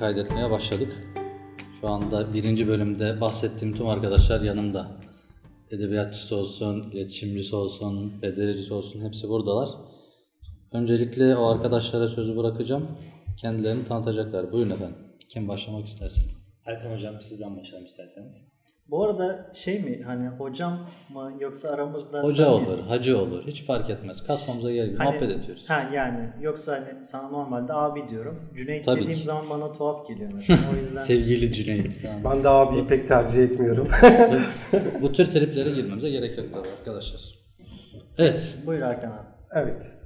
[0.00, 0.92] kaydetmeye başladık.
[1.80, 4.90] Şu anda birinci bölümde bahsettiğim tüm arkadaşlar yanımda.
[5.70, 9.68] Edebiyatçısı olsun, iletişimcisi olsun, bedelcisi olsun hepsi buradalar.
[10.72, 12.88] Öncelikle o arkadaşlara sözü bırakacağım.
[13.36, 14.52] Kendilerini tanıtacaklar.
[14.52, 14.96] Buyurun efendim.
[15.28, 16.22] Kim başlamak istersin?
[16.66, 18.59] Erkan Hocam sizden başlayalım isterseniz.
[18.90, 22.68] Bu arada şey mi hani hocam mı yoksa aramızda Hoca sen mi?
[22.68, 23.46] olur, hacı olur.
[23.46, 24.22] Hiç fark etmez.
[24.26, 25.00] Kasmamıza gerek yok.
[25.00, 25.64] Hani- Muhabbet ediyoruz.
[25.68, 28.40] Ha yani yoksa hani sana normalde abi diyorum.
[28.56, 29.24] Cüneyt Tabii dediğim ki.
[29.26, 30.60] zaman bana tuhaf geliyor mesela.
[30.74, 31.96] O yüzden Sevgili Cüneyt.
[31.96, 32.24] falan.
[32.24, 33.88] Ben de abiyi pek tercih etmiyorum.
[34.72, 37.20] bu, bu tür triplere girmemize gerek yok tabii arkadaşlar.
[38.18, 38.54] Evet.
[38.66, 39.28] buyur Hakan abi.
[39.54, 39.96] evet.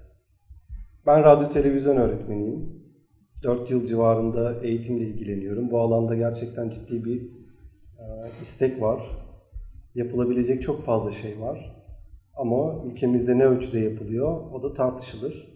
[1.07, 2.85] Ben radyo televizyon öğretmeniyim.
[3.43, 5.71] 4 yıl civarında eğitimle ilgileniyorum.
[5.71, 7.44] Bu alanda gerçekten ciddi bir
[8.41, 9.03] istek var.
[9.95, 11.85] Yapılabilecek çok fazla şey var.
[12.37, 15.49] Ama ülkemizde ne ölçüde yapılıyor o da tartışılır.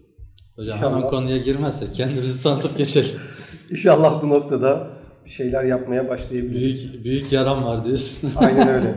[0.55, 0.97] Hocam İnşallah.
[0.97, 3.19] hemen konuya girmezsek kendimizi tanıtıp geçelim.
[3.69, 4.87] İnşallah bu noktada
[5.25, 6.91] bir şeyler yapmaya başlayabiliriz.
[6.93, 8.31] büyük, büyük yaram var diyorsun.
[8.37, 8.95] Aynen öyle.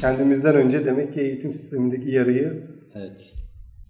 [0.00, 3.34] Kendimizden önce demek ki eğitim sistemindeki yarayı evet.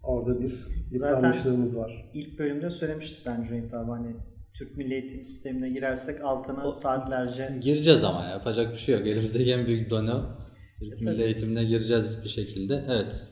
[0.04, 2.10] orada bir yıpranmışlığımız var.
[2.14, 4.16] İlk bölümde söylemiştin sen Cüneyt abi hani
[4.58, 9.06] Türk Milli Eğitim Sistemi'ne girersek altına saatlerce Gireceğiz ama ya, yapacak bir şey yok.
[9.06, 10.36] Elimizdeki en büyük donu
[10.78, 12.84] Türk Milli Eğitimine gireceğiz bir şekilde.
[12.88, 13.30] Evet.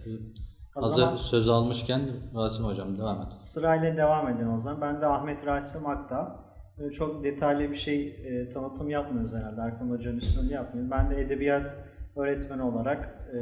[0.76, 2.00] O Hazır zaman- söz almışken
[2.34, 3.40] Rasim Hocam devam et.
[3.40, 4.80] Sırayla devam edin o zaman.
[4.80, 6.46] Ben de Ahmet Rasim Akta.
[6.78, 9.60] Böyle çok detaylı bir şey e, tanıtım yapmıyoruz herhalde.
[9.60, 10.90] Erkan Hoca'nın üstünde yapmıyoruz.
[10.90, 11.76] Ben de edebiyat
[12.16, 13.40] öğretmeni olarak e,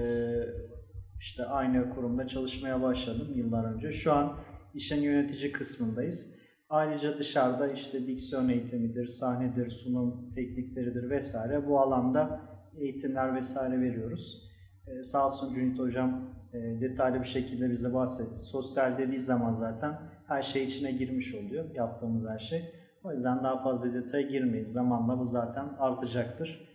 [1.21, 3.93] işte aynı kurumda çalışmaya başladım yıllar önce.
[3.93, 4.37] Şu an
[4.75, 6.44] işin yönetici kısmındayız.
[6.75, 12.41] Ayrıca dışarıda işte diksiyon eğitimidir, sahnedir, sunum teknikleridir vesaire bu alanda
[12.79, 14.51] eğitimler vesaire veriyoruz.
[14.87, 18.41] Ee, sağ olsun Cüneyt Hocam e, detaylı bir şekilde bize bahsetti.
[18.41, 22.63] Sosyal dediği zaman zaten her şey içine girmiş oluyor yaptığımız her şey.
[23.05, 24.73] O yüzden daha fazla detaya girmeyiz.
[24.73, 26.69] Zamanla bu zaten artacaktır.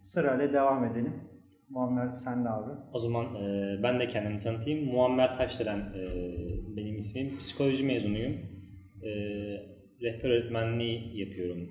[0.00, 1.14] Sırayla devam edelim.
[1.68, 2.70] Muammer sen de abi.
[2.92, 4.92] O zaman e, ben de kendimi tanıtayım.
[4.92, 6.06] Muammer Taşdelen e,
[6.76, 7.38] benim ismim.
[7.38, 8.55] Psikoloji mezunuyum.
[9.06, 9.10] E,
[10.02, 11.70] rehber öğretmenliği yapıyorum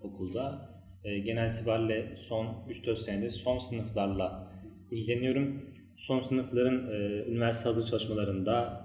[0.00, 0.70] okulda.
[1.04, 4.52] E, genel itibariyle son 3-4 senedir son sınıflarla
[4.90, 5.74] ilgileniyorum.
[5.96, 8.84] Son sınıfların e, üniversite hazır çalışmalarında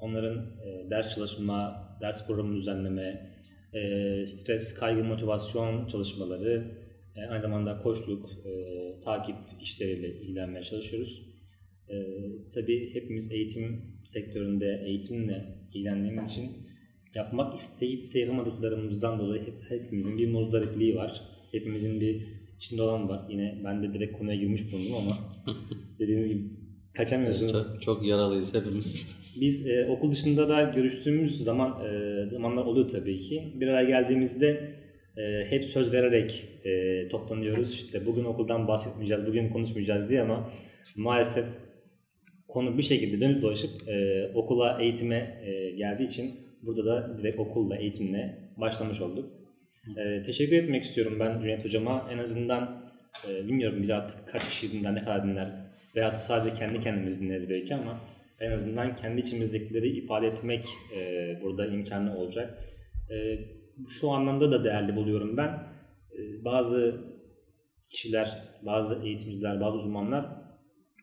[0.00, 3.30] onların e, ders çalışma, ders programı düzenleme,
[3.74, 6.78] e, stres, kaygı, motivasyon çalışmaları,
[7.16, 11.32] e, aynı zamanda koçluk, e, takip işleriyle ilgilenmeye çalışıyoruz.
[11.88, 11.94] E,
[12.54, 16.66] tabii hepimiz eğitim sektöründe eğitimle ilgilendiğimiz için
[17.14, 21.22] yapmak isteyip de yapamadıklarımızdan dolayı hep, hepimizin bir muzdaripliği var.
[21.52, 23.26] Hepimizin bir içinde olan var.
[23.30, 25.18] Yine ben de direkt konuya girmiş bulundum ama
[25.98, 26.42] dediğiniz gibi
[26.94, 27.52] kaçamıyorsunuz.
[27.52, 29.22] Çok, çok yaralıyız hepimiz.
[29.40, 33.52] Biz e, okul dışında da görüştüğümüz zaman e, zamanlar oluyor tabii ki.
[33.54, 34.74] Bir araya geldiğimizde
[35.16, 37.74] e, hep söz vererek e, toplanıyoruz.
[37.74, 40.50] İşte bugün okuldan bahsetmeyeceğiz, bugün konuşmayacağız diye ama
[40.96, 41.44] maalesef
[42.48, 47.76] konu bir şekilde dönüp dolaşıp e, okula, eğitime e, geldiği için burada da direkt okulla,
[47.76, 49.30] eğitimle başlamış olduk.
[49.96, 52.08] E, teşekkür etmek istiyorum ben Cüneyt Hocama.
[52.12, 52.84] En azından
[53.28, 57.50] e, bilmiyorum biz artık kaç kişi dinler, ne kadar dinler veya sadece kendi kendimiz dinleriz
[57.50, 58.00] belki ama
[58.40, 60.64] en azından kendi içimizdekileri ifade etmek
[60.96, 62.58] e, burada imkanı olacak.
[63.10, 63.38] E,
[63.88, 65.48] şu anlamda da değerli buluyorum ben.
[66.18, 66.96] E, bazı
[67.86, 70.26] kişiler, bazı eğitimciler, bazı uzmanlar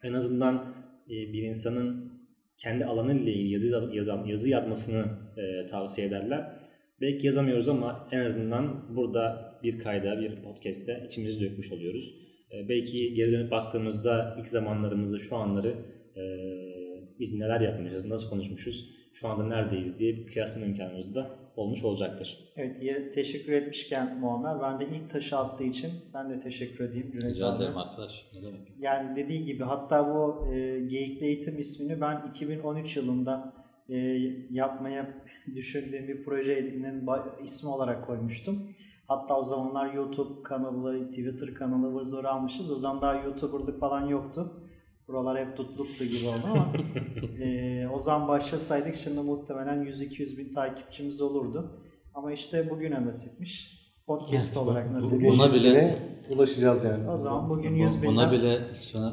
[0.04, 0.76] en azından
[1.08, 2.14] e, bir insanın
[2.58, 5.06] kendi alanı ile ilgili yazı, yaz- yazan, yazı yazmasını
[5.40, 6.52] e, tavsiye ederler.
[7.02, 12.16] Belki yazamıyoruz ama en azından burada bir kayda, bir podcast'te içimizi dökmüş oluyoruz.
[12.54, 15.76] E, belki geri dönüp baktığımızda ilk zamanlarımızı, şu anları
[16.18, 16.24] e,
[17.20, 22.38] biz neler yapmışız, nasıl konuşmuşuz, şu anda neredeyiz diye bir kıyaslama imkanımız da olmuş olacaktır.
[22.56, 27.36] Evet teşekkür etmişken Muammer ben de ilk taşı attığı için ben de teşekkür edeyim Cüneyt
[27.36, 27.64] Rica abi.
[27.64, 28.26] ederim arkadaş.
[28.34, 28.62] Ne demek?
[28.80, 33.54] Yani dediği gibi hatta bu e, Geyikli Eğitim ismini ben 2013 yılında
[33.90, 33.96] e,
[34.52, 35.14] yapmaya
[35.56, 38.70] düşündüğüm bir projenin ba- ismi olarak koymuştum.
[39.08, 42.72] Hatta o zamanlar YouTube kanalı, Twitter kanalı vızır almışız.
[42.72, 44.52] O zaman daha YouTuber'lık falan yoktu.
[45.08, 46.74] Buralar hep tutluktu gibi oldu ama
[47.44, 51.82] e, o zaman başlasaydık şimdi muhtemelen 100-200 bin takipçimiz olurdu.
[52.14, 53.80] Ama işte bugüne nasipmiş.
[54.08, 55.22] Podcast olarak nasip.
[55.22, 55.98] Buna bile-
[56.30, 57.10] ulaşacağız yani.
[57.10, 58.12] O zaman bugün Bu- 100 binden...
[58.16, 59.12] Buna bile sonra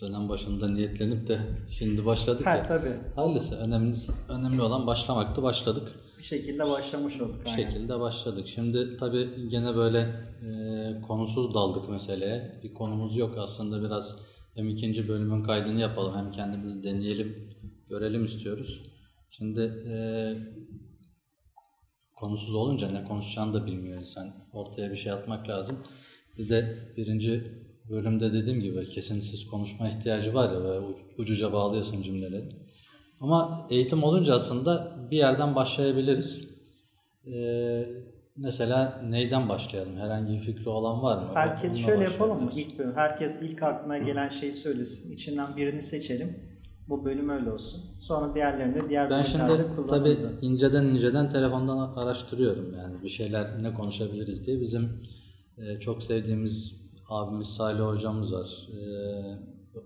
[0.00, 1.38] dönem başında niyetlenip de
[1.70, 2.66] şimdi başladık Ha, ya.
[2.66, 2.96] tabii.
[3.16, 3.56] Hayırlısı.
[3.56, 3.96] Önemli,
[4.28, 5.42] önemli olan başlamaktı.
[5.42, 5.88] Başladık.
[6.18, 7.40] Bir şekilde başlamış olduk.
[7.44, 7.70] Bir aynen.
[7.70, 8.48] şekilde başladık.
[8.48, 12.60] Şimdi tabii gene böyle e, konusuz daldık meseleye.
[12.62, 14.18] Bir konumuz yok aslında biraz
[14.54, 17.50] hem ikinci bölümün kaydını yapalım hem kendimiz deneyelim,
[17.88, 18.82] görelim istiyoruz.
[19.30, 19.96] Şimdi e,
[22.16, 24.34] konusuz olunca ne konuşacağını da bilmiyor insan.
[24.52, 25.76] Ortaya bir şey atmak lazım.
[26.38, 30.80] Bir de birinci bölümde dediğim gibi kesintisiz konuşma ihtiyacı var ya ve
[31.18, 32.48] ucuca bağlıyorsun cümleleri.
[33.20, 36.40] Ama eğitim olunca aslında bir yerden başlayabiliriz.
[37.26, 37.86] Ee,
[38.36, 39.96] mesela neyden başlayalım?
[39.96, 41.30] Herhangi bir fikri olan var mı?
[41.34, 42.50] Herkes Onunla şöyle yapalım mı?
[42.56, 42.94] İlk bölüm.
[42.94, 45.12] Herkes ilk aklına gelen şeyi söylesin.
[45.12, 46.56] İçinden birini seçelim.
[46.88, 47.82] Bu bölüm öyle olsun.
[47.98, 53.74] Sonra diğerlerini de diğer Ben şimdi tabii inceden inceden telefondan araştırıyorum yani bir şeyler ne
[53.74, 54.60] konuşabiliriz diye.
[54.60, 54.88] Bizim
[55.58, 58.68] e, çok sevdiğimiz abimiz Salih hocamız var.
[58.72, 58.80] E,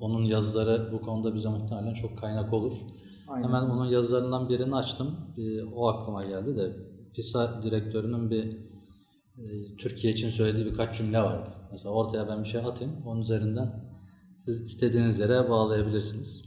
[0.00, 2.74] onun yazıları bu konuda bize muhtemelen çok kaynak olur.
[3.28, 3.48] Aynen.
[3.48, 5.16] Hemen onun yazılarından birini açtım.
[5.38, 6.76] E, o aklıma geldi de
[7.14, 8.44] PISA direktörünün bir
[9.38, 11.50] e, Türkiye için söylediği birkaç cümle vardı.
[11.72, 12.92] Mesela ortaya ben bir şey atayım.
[13.06, 13.84] Onun üzerinden
[14.36, 16.44] siz istediğiniz yere bağlayabilirsiniz.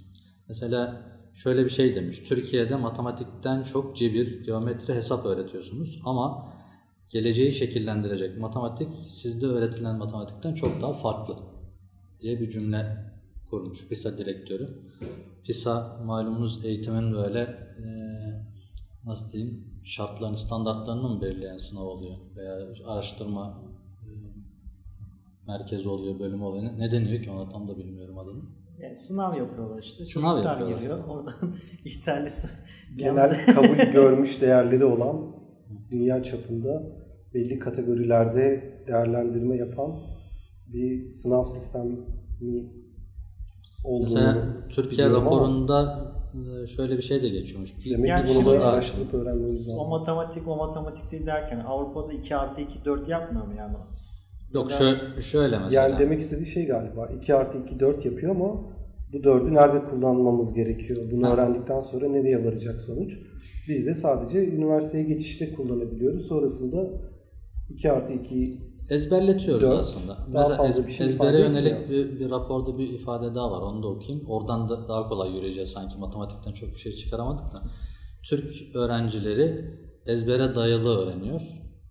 [0.47, 1.01] Mesela
[1.33, 2.19] şöyle bir şey demiş.
[2.19, 6.53] Türkiye'de matematikten çok cebir, geometri, hesap öğretiyorsunuz ama
[7.13, 11.35] geleceği şekillendirecek matematik sizde öğretilen matematikten çok daha farklı
[12.21, 12.97] diye bir cümle
[13.49, 14.69] kurmuş PISA direktörü.
[15.43, 17.39] PISA malumunuz eğitimin böyle
[17.79, 18.45] eee,
[19.05, 23.61] nasıl diyeyim şartlarını, standartlarını mı belirleyen sınav oluyor veya araştırma
[24.05, 24.13] eee,
[25.47, 26.63] merkezi oluyor, bölümü oluyor.
[26.63, 28.41] Ne, ne deniyor ki ona tam da bilmiyorum adını.
[28.79, 30.05] Yani sınav yapıyorlar işte.
[30.05, 30.77] Sınav Çocuklar yapıyorlar.
[30.77, 31.03] giriyor.
[31.07, 31.55] Oradan
[31.85, 32.29] ihtarlı
[32.97, 35.35] Genel kabul görmüş değerleri olan
[35.91, 37.02] dünya çapında
[37.33, 39.99] belli kategorilerde değerlendirme yapan
[40.73, 41.97] bir sınav sistemi
[43.85, 46.11] olduğunu Mesela Türkiye biliyorum ama raporunda
[46.63, 47.85] e, şöyle bir şey de geçiyormuş.
[47.85, 49.89] Bir- demek Yani ki bunu şimdi- da araştırıp öğrenmemiz O lazım.
[49.89, 53.73] matematik o matematik değil derken Avrupa'da 2 artı 2 4 yapmıyor mu yani?
[54.53, 55.81] Yok şöyle, şöyle mesela.
[55.87, 58.61] Yani demek istediği şey galiba 2 artı 2 4 yapıyor ama
[59.13, 60.99] bu 4'ü nerede kullanmamız gerekiyor?
[61.11, 61.33] Bunu Ha.
[61.33, 63.19] öğrendikten sonra nereye varacak sonuç?
[63.69, 66.25] Biz de sadece üniversiteye geçişte kullanabiliyoruz.
[66.27, 66.87] Sonrasında
[67.69, 70.17] 2 artı 2 ezberletiyoruz Dört, aslında.
[70.17, 72.05] daha Mesela fazla ez- bir şey ezbere yönelik etmiyor.
[72.09, 73.61] bir, bir raporda bir ifade daha var.
[73.61, 74.27] Onu da okuyayım.
[74.29, 75.97] Oradan da daha kolay yürüyeceğiz sanki.
[75.97, 77.61] Matematikten çok bir şey çıkaramadık da.
[78.25, 81.41] Türk öğrencileri ezbere dayalı öğreniyor.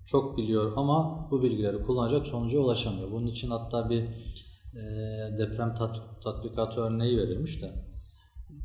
[0.07, 3.11] Çok biliyor ama bu bilgileri kullanacak sonuca ulaşamıyor.
[3.13, 4.83] Bunun için hatta bir e,
[5.39, 7.71] deprem tat, tatbikatı örneği verilmiş de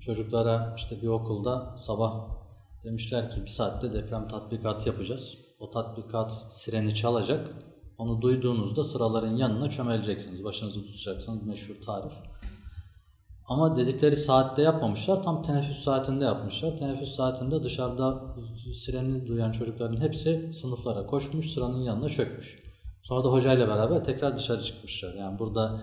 [0.01, 2.27] çocuklara işte bir okulda sabah
[2.83, 5.37] demişler ki bir saatte deprem tatbikatı yapacağız.
[5.59, 7.49] O tatbikat sireni çalacak.
[7.97, 10.43] Onu duyduğunuzda sıraların yanına çömeleceksiniz.
[10.43, 11.43] Başınızı tutacaksınız.
[11.43, 12.13] Meşhur tarif.
[13.47, 15.23] Ama dedikleri saatte yapmamışlar.
[15.23, 16.77] Tam teneffüs saatinde yapmışlar.
[16.77, 18.35] Teneffüs saatinde dışarıda
[18.73, 21.51] sireni duyan çocukların hepsi sınıflara koşmuş.
[21.51, 22.63] Sıranın yanına çökmüş.
[23.03, 25.13] Sonra da hocayla beraber tekrar dışarı çıkmışlar.
[25.13, 25.81] Yani burada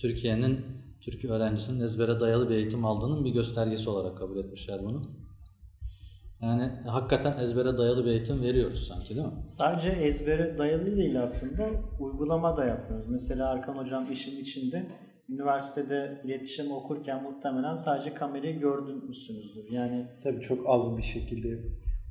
[0.00, 0.66] Türkiye'nin
[1.00, 5.02] Türk öğrencisinin ezbere dayalı bir eğitim aldığının bir göstergesi olarak kabul etmişler bunu.
[6.42, 9.32] Yani hakikaten ezbere dayalı bir eğitim veriyoruz sanki değil mi?
[9.46, 11.68] Sadece ezbere dayalı değil aslında.
[12.00, 13.06] Uygulama da yapıyoruz.
[13.08, 14.86] Mesela Arkan Hocam işin içinde
[15.28, 19.70] üniversitede iletişim okurken muhtemelen sadece kamerayı gördünüzdür.
[19.70, 21.58] Yani tabii çok az bir şekilde.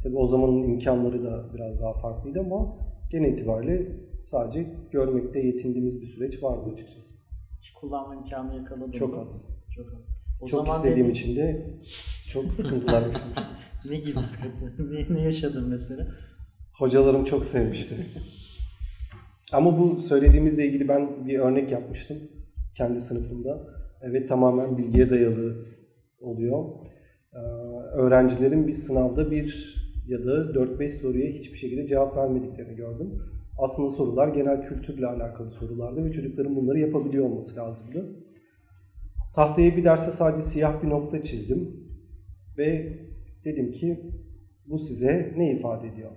[0.04, 2.76] Tabii o zamanın imkanları da biraz daha farklıydı ama
[3.12, 3.88] genel itibariyle
[4.26, 7.14] sadece görmekte yetindiğimiz bir süreç vardı açıkçası.
[7.62, 8.92] hiç kullanma imkanı yakaladım.
[8.92, 9.50] Çok az.
[9.76, 10.24] Çok az.
[10.42, 11.66] O çok zaman istediğim dedim, için de
[12.28, 13.44] çok sıkıntılar yaşamıştım.
[13.86, 14.92] Ne gibi sıkıntı?
[14.94, 16.08] ne, ne yaşadın mesela?
[16.74, 17.96] Hocalarım çok sevmişti.
[19.54, 22.18] Ama bu söylediğimizle ilgili ben bir örnek yapmıştım
[22.76, 23.68] kendi sınıfımda.
[24.02, 25.66] Evet tamamen bilgiye dayalı
[26.20, 26.66] oluyor.
[27.34, 27.38] Ee,
[27.96, 29.76] öğrencilerin bir sınavda bir
[30.08, 33.24] ya da 4-5 soruya hiçbir şekilde cevap vermediklerini gördüm.
[33.58, 38.26] Aslında sorular genel kültürle alakalı sorulardı ve çocukların bunları yapabiliyor olması lazımdı.
[39.36, 41.90] Tahtaya bir derse sadece siyah bir nokta çizdim
[42.58, 43.00] ve
[43.46, 44.00] dedim ki
[44.66, 46.12] bu size ne ifade ediyor?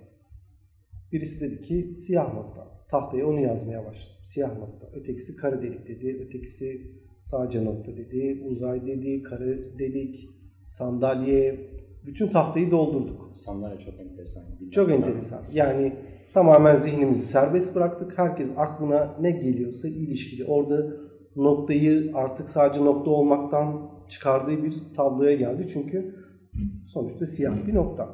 [1.11, 2.73] Birisi dedi ki siyah nokta.
[2.89, 4.17] Tahtaya onu yazmaya başladım.
[4.23, 4.87] Siyah nokta.
[4.93, 6.23] Ötekisi kara delik dedi.
[6.25, 6.81] Ötekisi
[7.21, 8.43] sadece nokta dedi.
[8.49, 9.23] Uzay dedi.
[9.23, 10.29] Kara delik.
[10.65, 11.69] Sandalye.
[12.05, 13.31] Bütün tahtayı doldurduk.
[13.33, 14.43] Sandalye çok enteresan.
[14.71, 15.41] Çok enteresan.
[15.53, 15.93] Yani
[16.33, 18.17] tamamen zihnimizi serbest bıraktık.
[18.17, 20.45] Herkes aklına ne geliyorsa ilişkili.
[20.45, 20.93] Orada
[21.37, 25.67] noktayı artık sadece nokta olmaktan çıkardığı bir tabloya geldi.
[25.73, 26.15] Çünkü
[26.85, 28.09] sonuçta siyah bir nokta.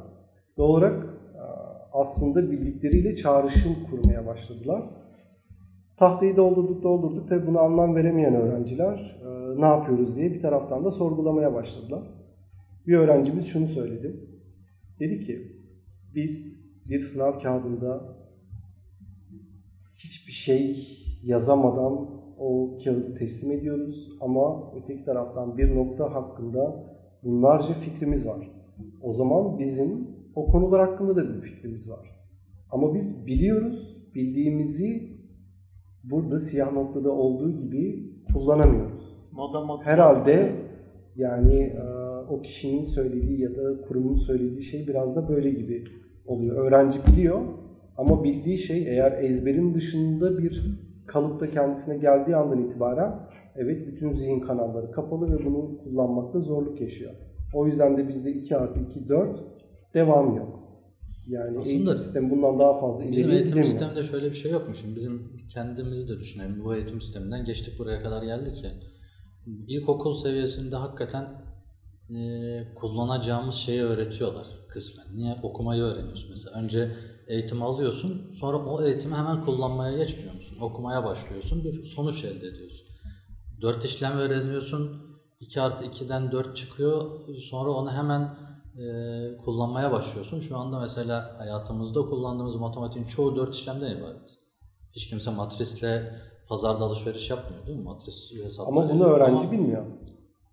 [0.57, 1.03] Doğal olarak
[1.35, 1.43] e,
[1.93, 4.89] aslında bildikleriyle çağrışım kurmaya başladılar.
[5.97, 7.29] Tahtayı doldurduk doldurduk.
[7.29, 12.03] Tabii buna anlam veremeyen öğrenciler e, ne yapıyoruz diye bir taraftan da sorgulamaya başladılar.
[12.87, 14.29] Bir öğrencimiz şunu söyledi.
[14.99, 15.59] Dedi ki
[16.15, 18.17] biz bir sınav kağıdında
[20.03, 20.77] hiçbir şey
[21.23, 26.89] yazamadan o kağıdı teslim ediyoruz ama öteki taraftan bir nokta hakkında
[27.23, 28.51] bunlarca fikrimiz var.
[29.01, 32.19] O zaman bizim o konular hakkında da bir fikrimiz var.
[32.71, 35.19] Ama biz biliyoruz, bildiğimizi
[36.03, 39.17] burada siyah noktada olduğu gibi kullanamıyoruz.
[39.31, 40.55] Moda mod Herhalde
[41.15, 41.83] yani e,
[42.29, 45.83] o kişinin söylediği ya da kurumun söylediği şey biraz da böyle gibi
[46.25, 46.65] oluyor.
[46.65, 47.39] Öğrenci biliyor
[47.97, 54.39] ama bildiği şey eğer ezberin dışında bir kalıpta kendisine geldiği andan itibaren evet bütün zihin
[54.39, 57.11] kanalları kapalı ve bunu kullanmakta zorluk yaşıyor.
[57.53, 59.43] O yüzden de bizde 2 artı 2 4
[59.93, 60.59] devam yok.
[61.27, 63.71] Yani Aslında eğitim sistemi bundan daha fazla Bizim ileriye eğitim gidemiyor.
[63.71, 64.75] sisteminde şöyle bir şey yok mu?
[64.75, 66.63] Şimdi bizim kendimizi de düşünelim.
[66.63, 68.71] Bu eğitim sisteminden geçtik buraya kadar geldik ya.
[69.67, 71.25] İlkokul seviyesinde hakikaten
[72.15, 72.19] e,
[72.75, 75.05] kullanacağımız şeyi öğretiyorlar kısmen.
[75.15, 75.39] Niye?
[75.43, 76.59] Okumayı öğreniyorsun mesela.
[76.59, 76.91] Önce
[77.27, 80.57] eğitim alıyorsun, sonra o eğitimi hemen kullanmaya geçmiyor musun?
[80.61, 82.87] Okumaya başlıyorsun, bir sonuç elde ediyorsun.
[83.61, 85.01] Dört işlem öğreniyorsun,
[85.39, 87.11] 2 artı 2'den 4 çıkıyor,
[87.49, 88.21] sonra onu hemen
[88.77, 90.39] e, kullanmaya başlıyorsun.
[90.39, 94.29] Şu anda mesela hayatımızda kullandığımız matematiğin çoğu 4 işlemden ibaret.
[94.91, 96.15] Hiç kimse matrisle
[96.49, 97.83] pazarda alışveriş yapmıyor değil mi?
[97.83, 98.77] Matris hesapları.
[98.77, 99.85] Ama bunu öğrenci bilmiyor.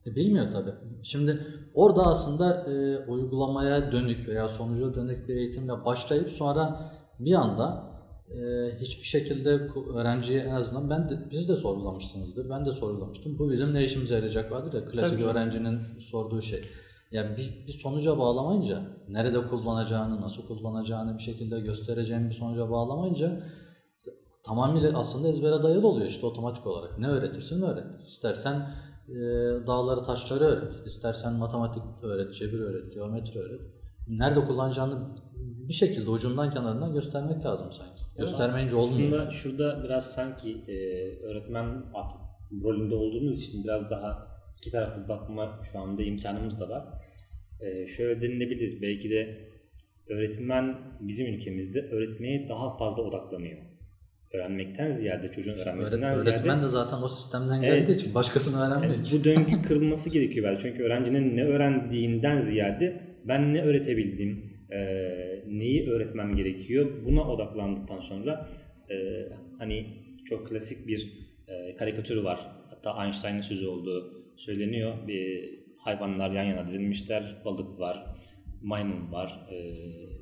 [0.06, 0.75] E, bilmiyor tabii.
[1.02, 7.96] Şimdi orada aslında e, uygulamaya dönük veya sonuca dönük bir eğitimle başlayıp sonra bir anda
[8.30, 8.38] e,
[8.80, 9.50] hiçbir şekilde
[9.94, 12.50] öğrenciye en azından ben de, biz de sorgulamışsınızdır.
[12.50, 13.38] Ben de sorgulamıştım.
[13.38, 16.64] Bu bizim ne işimize yarayacak vardır ya klasik Tabii öğrencinin sorduğu şey.
[17.12, 23.42] Yani bir, bir sonuca bağlamayınca, nerede kullanacağını, nasıl kullanacağını bir şekilde göstereceğini bir sonuca bağlamayınca
[24.44, 26.98] tamamıyla aslında ezbere dayalı oluyor işte otomatik olarak.
[26.98, 27.84] Ne öğretirsen öğret.
[28.06, 28.66] İstersen
[29.08, 29.16] e,
[29.66, 30.86] dağları taşları öğret.
[30.86, 33.60] İstersen matematik öğret, cebir öğret, geometri öğret.
[34.08, 34.98] Nerede kullanacağını
[35.68, 38.02] bir şekilde ucundan kenarından göstermek lazım sanki.
[38.18, 39.18] Göstermeyince olmuyor.
[39.18, 40.76] Aslında şurada biraz sanki e,
[41.22, 41.84] öğretmen
[42.64, 46.84] rolünde olduğumuz için biraz daha iki taraflı bakma şu anda imkanımız da var.
[47.60, 48.82] E, şöyle denilebilir.
[48.82, 49.48] Belki de
[50.08, 53.58] öğretmen bizim ülkemizde öğretmeye daha fazla odaklanıyor.
[54.36, 57.78] Öğrenmekten ziyade çocuğun Öğret- öğrenmesinden öğretmen ziyade de zaten o sistemden Evet.
[57.78, 60.62] geldiği için başkasını öğrenmiyor Evet, bu döngü kırılması gerekiyor belki.
[60.62, 64.78] Çünkü öğrencinin ne öğrendiğinden ziyade ben ne öğretebildim, e,
[65.48, 68.48] neyi öğretmem gerekiyor buna odaklandıktan sonra
[68.90, 68.94] e,
[69.58, 69.86] hani
[70.28, 71.12] çok klasik bir
[71.48, 72.40] e, karikatürü var.
[72.70, 74.94] Hatta Einstein'ın sözü olduğu söyleniyor.
[75.08, 77.42] Bir hayvanlar yan yana dizilmişler.
[77.44, 78.06] Balık var,
[78.62, 79.56] maymun var e,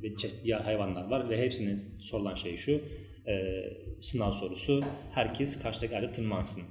[0.03, 0.09] ve
[0.45, 2.81] diğer hayvanlar var ve hepsine sorulan şey şu.
[3.29, 3.65] E,
[4.01, 4.81] sınav sorusu
[5.13, 6.65] herkes karşıdaki ağaca tırmansın.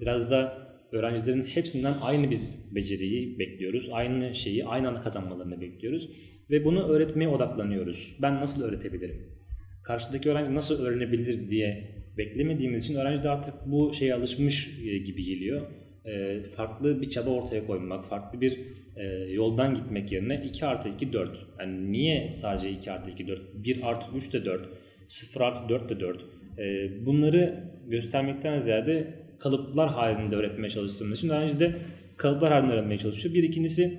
[0.00, 3.88] Biraz da öğrencilerin hepsinden aynı biz beceriyi bekliyoruz.
[3.92, 6.10] Aynı şeyi aynı anda kazanmalarını bekliyoruz.
[6.50, 8.16] Ve bunu öğretmeye odaklanıyoruz.
[8.22, 9.36] Ben nasıl öğretebilirim?
[9.84, 15.24] Karşıdaki öğrenci nasıl öğrenebilir diye beklemediğimiz için öğrenci de artık bu şeye alışmış e, gibi
[15.24, 15.62] geliyor.
[16.04, 18.60] E, farklı bir çaba ortaya koymak, farklı bir
[18.96, 21.46] e, yoldan gitmek yerine 2 artı 2 4.
[21.60, 23.40] Yani niye sadece 2 artı 2 4?
[23.54, 24.68] 1 artı 3 de 4.
[25.08, 26.20] 0 artı 4 de 4.
[26.58, 31.76] E, bunları göstermekten ziyade kalıplar halinde öğretmeye çalıştığımız için öğrenci de
[32.16, 33.34] kalıplar halinde öğrenmeye çalışıyor.
[33.34, 33.98] Bir ikincisi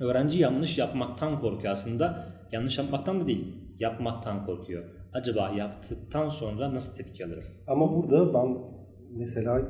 [0.00, 2.26] öğrenci yanlış yapmaktan korkuyor aslında.
[2.52, 4.84] Yanlış yapmaktan da değil, yapmaktan korkuyor.
[5.12, 7.44] Acaba yaptıktan sonra nasıl tepki alırım?
[7.66, 8.58] Ama burada ben
[9.10, 9.68] mesela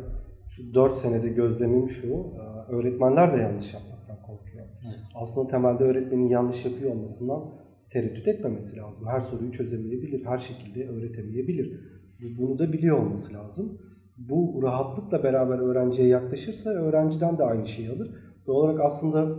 [0.49, 4.66] şu 4 senede gözlemim şu, e, öğretmenler de yanlış yapmaktan korkuyor.
[4.87, 5.00] Evet.
[5.14, 7.42] Aslında temelde öğretmenin yanlış yapıyor olmasından
[7.90, 9.06] tereddüt etmemesi lazım.
[9.06, 11.80] Her soruyu çözemeyebilir, her şekilde öğretemeyebilir.
[12.23, 13.78] Bu- Bunu da biliyor olması lazım.
[14.18, 18.11] Bu rahatlıkla beraber öğrenciye yaklaşırsa öğrenciden de aynı şeyi alır.
[18.47, 19.38] Doğal olarak aslında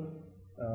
[0.57, 0.65] e,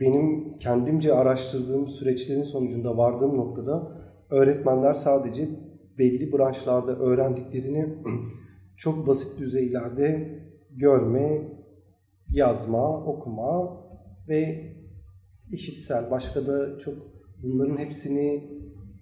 [0.00, 3.96] benim kendimce araştırdığım süreçlerin sonucunda vardığım noktada
[4.30, 5.48] öğretmenler sadece
[5.98, 7.94] belli branşlarda öğrendiklerini
[8.76, 10.38] çok basit düzeylerde
[10.70, 11.42] görme,
[12.30, 13.80] yazma, okuma
[14.28, 14.70] ve
[15.52, 16.94] işitsel başka da çok
[17.42, 18.50] bunların hepsini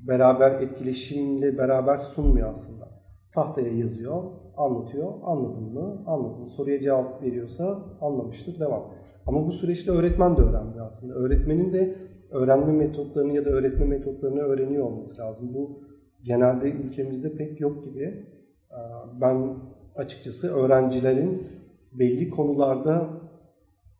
[0.08, 2.88] beraber etkileşimle beraber sunmuyor aslında.
[3.34, 4.22] Tahtaya yazıyor,
[4.56, 6.02] anlatıyor, anladın mı?
[6.06, 6.44] Anladın.
[6.44, 8.94] Soruya cevap veriyorsa anlamıştır, devam.
[9.26, 11.14] Ama bu süreçte öğretmen de öğrenmiyor aslında.
[11.14, 11.96] Öğretmenin de
[12.30, 15.54] öğrenme metotlarını ya da öğretme metotlarını öğreniyor olması lazım.
[15.54, 15.80] Bu
[16.22, 18.26] genelde ülkemizde pek yok gibi.
[18.70, 18.76] Ee,
[19.20, 19.56] Ben
[19.96, 21.46] açıkçası öğrencilerin
[21.92, 23.08] belli konularda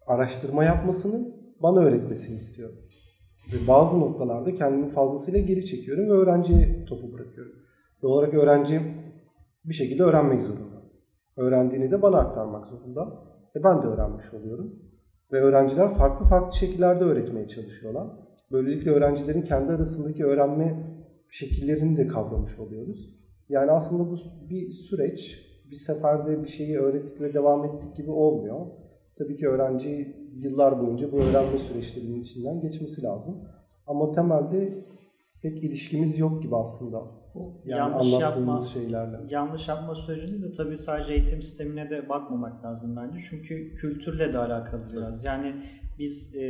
[0.07, 2.77] araştırma yapmasını bana öğretmesini istiyorum.
[3.53, 7.53] Ve bazı noktalarda kendimi fazlasıyla geri çekiyorum ve öğrenciye topu bırakıyorum.
[8.03, 8.81] Doğal olarak öğrenci
[9.65, 10.83] bir şekilde öğrenmek zorunda.
[11.37, 13.23] Öğrendiğini de bana aktarmak zorunda.
[13.57, 14.75] E ben de öğrenmiş oluyorum.
[15.33, 18.09] Ve öğrenciler farklı farklı şekillerde öğretmeye çalışıyorlar.
[18.53, 23.19] Böylelikle öğrencilerin kendi arasındaki öğrenme şekillerini de kavramış oluyoruz.
[23.49, 24.17] Yani aslında bu
[24.51, 25.49] bir süreç.
[25.71, 28.67] Bir seferde bir şeyi öğrettik ve devam ettik gibi olmuyor.
[29.19, 33.45] Tabii ki öğrenci yıllar boyunca bu öğrenme süreçlerinin içinden geçmesi lazım.
[33.87, 34.85] Ama temelde
[35.43, 37.03] pek ilişkimiz yok gibi aslında.
[37.65, 39.17] Yani yanlış anlattığımız yapma, şeylerle.
[39.31, 43.19] yanlış yapma sürecinde de tabii sadece eğitim sistemine de bakmamak lazım bence.
[43.31, 45.25] Çünkü kültürle de alakalı biraz.
[45.25, 45.63] Yani
[45.99, 46.43] biz e,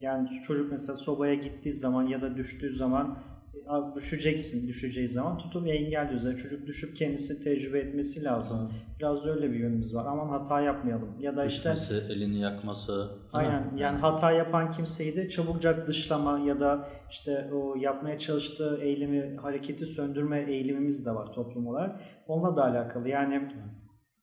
[0.00, 3.18] yani çocuk mesela sobaya gittiği zaman ya da düştüğü zaman
[3.66, 6.24] abi düşeceksin düşeceği zaman tutup engelliyoruz.
[6.24, 8.72] Yani çocuk düşüp kendisi tecrübe etmesi lazım.
[8.98, 10.06] Biraz da öyle bir yönümüz var.
[10.08, 11.08] Aman hata yapmayalım.
[11.20, 13.10] Ya da işte Düşmesi, elini yakması.
[13.32, 19.36] Aynen yani hata yapan kimseyi de çabucak dışlama ya da işte o yapmaya çalıştığı eylemi,
[19.36, 22.00] hareketi söndürme eğilimimiz de var toplum olarak.
[22.26, 23.48] Onunla da alakalı yani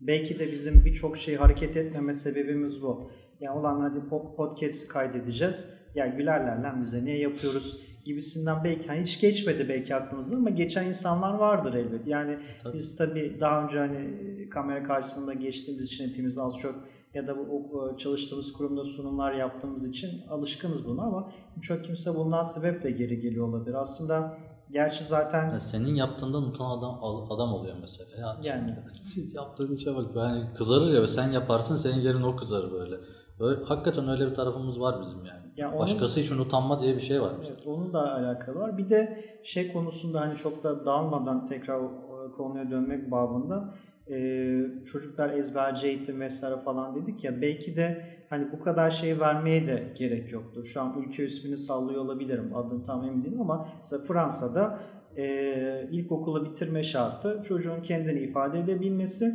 [0.01, 3.11] belki de bizim birçok şey hareket etmeme sebebimiz bu.
[3.39, 5.73] Yani olan hadi po- podcast kaydedeceğiz.
[5.95, 10.85] Ya gülerler lan bize niye yapıyoruz gibisinden belki hani hiç geçmedi belki aklımızda ama geçen
[10.85, 12.07] insanlar vardır elbet.
[12.07, 12.77] Yani Tabii.
[12.77, 16.75] biz tabii daha önce hani kamera karşısında geçtiğimiz için hepimiz az çok
[17.13, 22.43] ya da bu o- çalıştığımız kurumda sunumlar yaptığımız için alışkınız buna ama birçok kimse bundan
[22.43, 23.73] sebep de geri geliyor olabilir.
[23.75, 24.37] Aslında
[24.71, 26.99] gerçi zaten Ya senin yaptığından utan adam
[27.29, 28.09] adam oluyor mesela.
[28.19, 28.75] Ya Yani.
[29.01, 30.05] siz yaptığın işe bak.
[30.15, 32.95] Yani kızarır ya ve sen yaparsın senin yerine o kızarır böyle.
[33.39, 35.47] Öyle, hakikaten öyle bir tarafımız var bizim yani.
[35.57, 37.31] Ya onun- Başkası için utanma diye bir şey var.
[37.39, 38.77] Evet, onun da alakalı var.
[38.77, 41.81] Bir de şey konusunda hani çok da dağılmadan tekrar
[42.37, 43.73] konuya dönmek babında
[44.09, 44.15] e,
[44.85, 49.93] çocuklar ezberci eğitim vesaire falan dedik ya belki de hani bu kadar şey vermeye de
[49.97, 50.63] gerek yoktur.
[50.65, 52.55] Şu an ülke ismini sallıyor olabilirim.
[52.55, 54.79] Adını tam emin değilim ama mesela Fransa'da
[55.17, 59.31] e, ilkokulu bitirme şartı çocuğun kendini ifade edebilmesi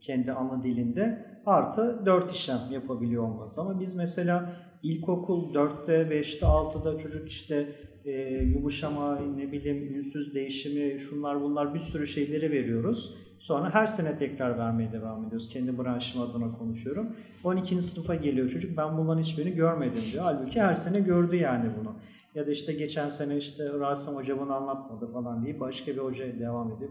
[0.00, 3.60] kendi ana dilinde artı 4 işlem yapabiliyor olması.
[3.60, 7.68] Ama biz mesela ilkokul 4'te, 5'te, 6'da çocuk işte
[8.04, 8.12] e,
[8.44, 13.14] yumuşama, ne bileyim ünsüz değişimi, şunlar bunlar bir sürü şeyleri veriyoruz.
[13.38, 15.48] Sonra her sene tekrar vermeye devam ediyoruz.
[15.48, 17.16] Kendi branşım adına konuşuyorum.
[17.44, 17.82] 12.
[17.82, 20.24] sınıfa geliyor çocuk ben bunların hiçbirini görmedim diyor.
[20.24, 21.96] Halbuki her sene gördü yani bunu.
[22.34, 26.38] Ya da işte geçen sene işte Rasim Hoca bunu anlatmadı falan diye başka bir hoca
[26.38, 26.90] devam ediyor.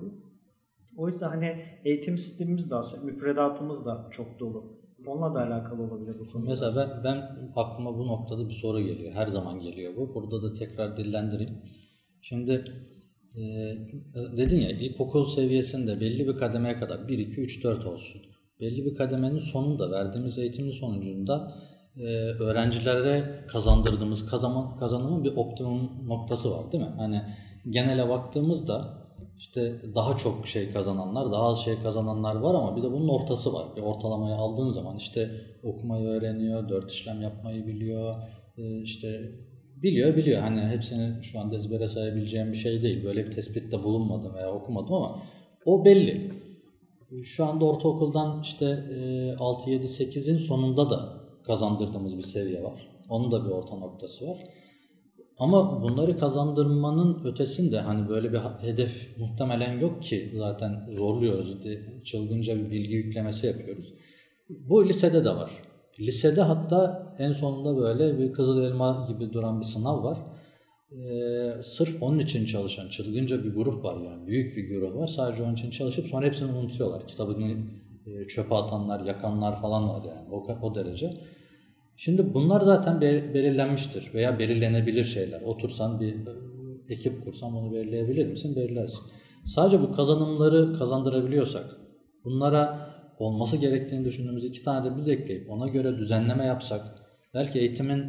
[0.97, 4.79] O yüzden hani eğitim sistemimiz de aslında müfredatımız da çok dolu.
[5.07, 6.45] Onunla da alakalı olabilir bu konu.
[6.45, 9.13] Mesela ben, ben aklıma bu noktada bir soru geliyor.
[9.13, 10.15] Her zaman geliyor bu.
[10.15, 11.61] Burada da tekrar dillendireyim.
[12.21, 12.65] Şimdi
[13.35, 13.41] e,
[14.37, 18.21] dedin ya ilkokul seviyesinde belli bir kademeye kadar 1, 2, 3, 4 olsun.
[18.59, 21.55] Belli bir kademenin sonunda verdiğimiz eğitimin sonucunda
[21.97, 22.03] e,
[22.43, 24.25] öğrencilere kazandırdığımız
[24.79, 26.93] kazanımın bir optimum noktası var değil mi?
[26.97, 27.21] Hani
[27.69, 28.98] genele baktığımızda
[29.39, 33.53] işte daha çok şey kazananlar, daha az şey kazananlar var ama bir de bunun ortası
[33.53, 33.65] var.
[33.77, 35.31] Bir ortalamayı aldığın zaman işte
[35.63, 38.15] okumayı öğreniyor, dört işlem yapmayı biliyor,
[38.57, 39.31] e, işte
[39.83, 40.41] biliyor biliyor.
[40.41, 43.03] Hani hepsini şu anda ezbere sayabileceğim bir şey değil.
[43.03, 45.23] Böyle bir tespitte bulunmadım veya okumadım ama
[45.65, 46.31] o belli.
[47.23, 52.87] Şu anda ortaokuldan işte e, 6, 7, 8'in sonunda da kazandırdığımız bir seviye var.
[53.09, 54.37] Onun da bir orta noktası var.
[55.39, 61.57] Ama bunları kazandırmanın ötesinde hani böyle bir hedef muhtemelen yok ki zaten zorluyoruz.
[62.03, 63.93] Çılgınca bir bilgi yüklemesi yapıyoruz.
[64.49, 65.51] Bu lisede de var.
[65.99, 70.17] Lisede hatta en sonunda böyle bir kızıl elma gibi duran bir sınav var.
[70.91, 74.27] Ee, sırf onun için çalışan çılgınca bir grup var yani.
[74.27, 75.07] Büyük bir grup var.
[75.07, 77.07] Sadece onun için çalışıp sonra hepsini unutuyorlar.
[77.07, 77.57] Kitabını
[78.05, 80.29] e, çöpe atanlar, yakanlar falan var yani.
[80.31, 81.13] O, o derece.
[81.99, 85.41] Şimdi bunlar zaten bel- belirlenmiştir veya belirlenebilir şeyler.
[85.41, 86.31] Otursan bir e,
[86.89, 88.55] ekip kursan bunu belirleyebilir misin?
[88.55, 88.99] Belirlersin.
[89.45, 91.77] Sadece bu kazanımları kazandırabiliyorsak,
[92.23, 96.81] bunlara olması gerektiğini düşündüğümüz iki tane de biz ekleyip ona göre düzenleme yapsak,
[97.33, 98.03] belki eğitimin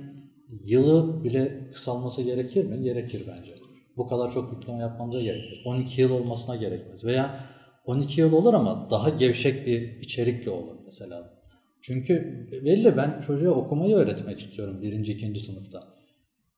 [0.64, 2.82] yılı bile kısalması gerekir mi?
[2.82, 3.54] Gerekir bence.
[3.96, 5.58] Bu kadar çok yükleme yapmamıza gerekmez.
[5.64, 7.04] 12 yıl olmasına gerekmez.
[7.04, 7.44] Veya
[7.84, 11.39] 12 yıl olur ama daha gevşek bir içerikli olur mesela.
[11.82, 15.84] Çünkü belli ben çocuğa okumayı öğretmek istiyorum birinci, ikinci sınıfta.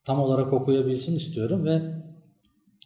[0.04, 1.80] Tam olarak okuyabilsin istiyorum ve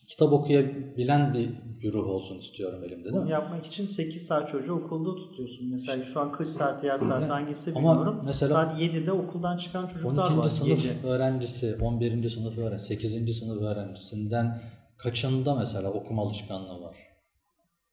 [0.06, 1.48] kitap okuyabilen bir
[1.82, 3.30] güruh olsun istiyorum elimde değil Bunu mi?
[3.30, 5.68] yapmak için 8 saat çocuğu okulda tutuyorsun.
[5.70, 8.22] Mesela şu an kış saati, yaz saati hangisi Ama bilmiyorum.
[8.24, 10.36] mesela- Saat 7'de okuldan çıkan çocuklar 12.
[10.38, 10.92] var sınıf gece.
[11.04, 12.30] öğrencisi, 11.
[12.30, 13.34] sınıf öğrencisi, 8.
[13.34, 14.60] sınıf öğrencisinden
[14.96, 16.96] kaçında mesela okuma alışkanlığı var?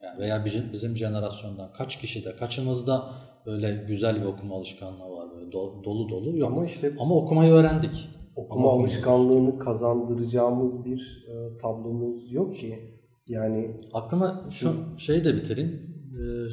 [0.04, 3.14] Yani veya bizim, bizim jenerasyondan kaç kişide, kaçımızda
[3.46, 6.52] böyle güzel bir okuma alışkanlığı var böyle do- dolu dolu yok.
[6.52, 8.10] Ama işte Ama okumayı öğrendik.
[8.36, 12.80] okuma Ama alışkanlığını kazandıracağımız bir e, tablomuz yok ki.
[13.28, 15.94] Yani Aklıma şu şeyi de bitireyim.
[16.14, 16.50] Ee,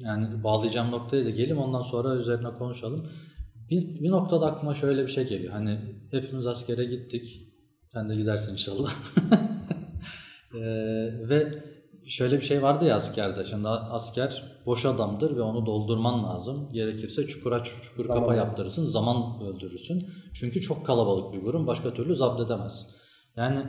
[0.00, 3.06] Yani bağlayacağım noktaya da geleyim ondan sonra üzerine konuşalım.
[3.70, 5.52] Bir, bir noktada aklıma şöyle bir şey geliyor.
[5.52, 5.78] Hani
[6.10, 7.48] hepimiz askere gittik.
[7.92, 8.92] Sen de gidersin inşallah.
[10.54, 10.58] Ee,
[11.28, 11.62] ve
[12.08, 13.44] şöyle bir şey vardı ya askerde.
[13.44, 16.72] Şimdi asker boş adamdır ve onu doldurman lazım.
[16.72, 18.86] Gerekirse çukura çukur Zaman kapa yaptırırsın.
[18.86, 20.10] Zaman öldürürsün.
[20.34, 21.66] Çünkü çok kalabalık bir grup.
[21.66, 22.88] Başka türlü zapt edemezsin.
[23.36, 23.64] Yani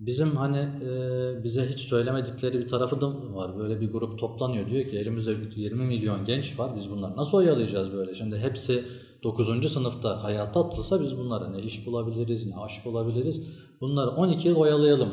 [0.00, 3.58] Bizim hani e, bize hiç söylemedikleri bir tarafı da var.
[3.58, 6.76] Böyle bir grup toplanıyor diyor ki elimizde 20 milyon genç var.
[6.76, 8.14] Biz bunları nasıl oyalayacağız böyle?
[8.14, 8.84] Şimdi hepsi
[9.22, 9.72] 9.
[9.72, 13.42] sınıfta hayata atılsa biz bunlara ne iş bulabiliriz, ne aş bulabiliriz.
[13.80, 15.12] Bunları 12 yıl oyalayalım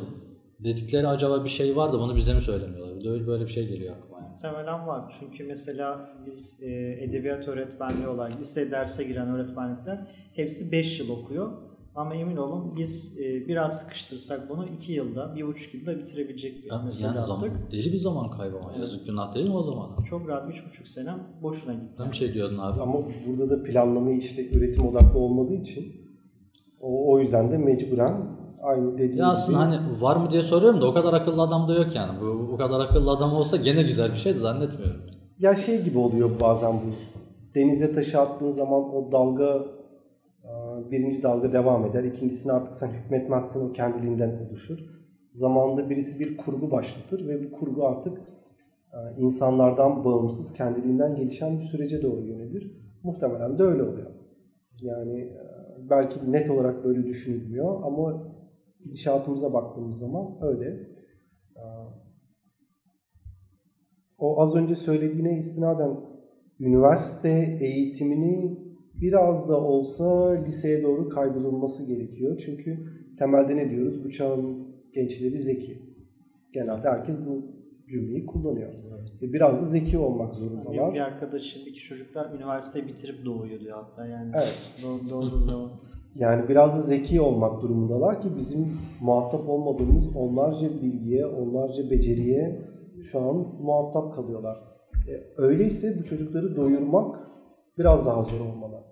[0.60, 3.00] dedikleri acaba bir şey var da bunu bize mi söylemiyorlar?
[3.00, 4.18] Bir de öyle böyle bir şey geliyor aklıma.
[4.22, 4.32] Yani.
[4.32, 5.16] Muhtemelen var.
[5.20, 6.72] Çünkü mesela biz e,
[7.04, 11.52] edebiyat öğretmenliği olarak lise derse giren öğretmenlikler hepsi 5 yıl okuyor.
[11.96, 17.02] Ama emin olun biz e, biraz sıkıştırsak bunu 2 yılda, 1,5 yılda bitirebilecek bir Yani,
[17.02, 20.04] yani zaman, deli bir zaman kaybı ama yazık günah değil mi o zaman?
[20.04, 22.04] Çok rahat 3,5 senem boşuna gitti.
[22.12, 22.82] Bir şey diyordun abi.
[22.82, 25.96] Ama burada da planlama işte üretim odaklı olmadığı için
[26.82, 30.82] o, o yüzden de mecburen aynı dediğim Ya aslında gibi hani var mı diye soruyorum
[30.82, 32.22] da o kadar akıllı adam da yok yani.
[32.22, 35.02] Bu, bu kadar akıllı adam olsa gene güzel bir şey de zannetmiyorum.
[35.40, 36.96] Ya şey gibi oluyor bazen bu.
[37.56, 39.66] Denize taşı attığın zaman o dalga
[40.44, 40.52] e,
[40.92, 42.04] birinci dalga devam eder.
[42.04, 44.78] İkincisini artık sen hükmetmezsin o kendiliğinden oluşur.
[45.32, 48.18] Zamanında birisi bir kurgu başlatır ve bu kurgu artık
[48.94, 52.72] e, insanlardan bağımsız kendiliğinden gelişen bir sürece doğru yönelir.
[53.04, 54.12] Muhtemelen de öyle oluyor.
[54.82, 55.48] Yani e,
[55.90, 58.27] belki net olarak böyle düşünülmüyor ama
[58.88, 60.66] gidişatımıza baktığımız zaman öyle.
[61.56, 61.64] E,
[64.18, 65.98] o az önce söylediğine istinaden
[66.60, 68.58] üniversite eğitimini
[69.02, 72.38] biraz da olsa liseye doğru kaydırılması gerekiyor.
[72.46, 72.86] Çünkü
[73.20, 74.04] temelde ne diyoruz?
[74.04, 75.82] Bu çağın gençleri zeki.
[76.54, 77.46] Genelde herkes bu
[77.90, 78.74] cümleyi kullanıyor.
[79.22, 80.94] E, Biraz da zeki olmak Benim zorundalar.
[80.94, 84.32] bir arkadaşımdaki çocuklar üniversite bitirip doğuyor diyor hatta yani.
[84.36, 84.56] Evet.
[84.84, 85.72] Doğ- doğduğu zaman.
[86.20, 92.62] Yani biraz da zeki olmak durumundalar ki bizim muhatap olmadığımız onlarca bilgiye, onlarca beceriye
[93.02, 94.58] şu an muhatap kalıyorlar.
[95.08, 97.28] E, öyleyse bu çocukları doyurmak
[97.78, 98.84] biraz daha zor olmalı.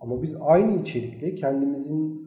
[0.00, 2.24] Ama biz aynı içerikle kendimizin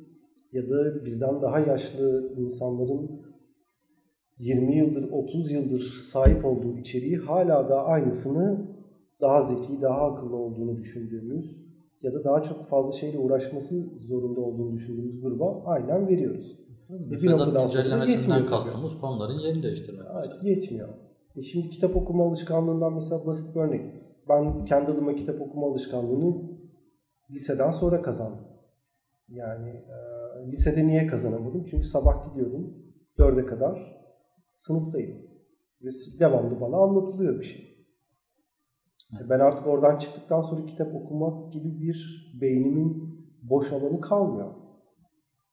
[0.51, 3.21] ya da bizden daha yaşlı insanların
[4.37, 5.79] 20 yıldır, 30 yıldır
[6.11, 8.67] sahip olduğu içeriği hala da aynısını
[9.21, 11.66] daha zeki, daha akıllı olduğunu düşündüğümüz
[12.01, 16.59] ya da daha çok fazla şeyle uğraşması zorunda olduğunu düşündüğümüz gruba aynen veriyoruz.
[16.89, 18.49] E, bir noktadan sonra yetmiyor tabii.
[18.49, 20.07] kastımız konuların yerini değiştirmek.
[20.17, 20.89] Evet, yetmiyor.
[21.35, 23.85] E şimdi kitap okuma alışkanlığından mesela basit bir örnek.
[24.29, 26.35] Ben kendi adıma kitap okuma alışkanlığını
[27.31, 28.47] liseden sonra kazandım.
[29.29, 31.63] Yani e, lisede niye kazanamadım?
[31.63, 32.73] Çünkü sabah gidiyordum
[33.17, 33.97] dörde kadar
[34.49, 35.17] sınıftayım.
[35.81, 37.76] Ve devamlı bana anlatılıyor bir şey.
[39.13, 44.53] E, Ben artık oradan çıktıktan sonra kitap okumak gibi bir beynimin boş alanı kalmıyor.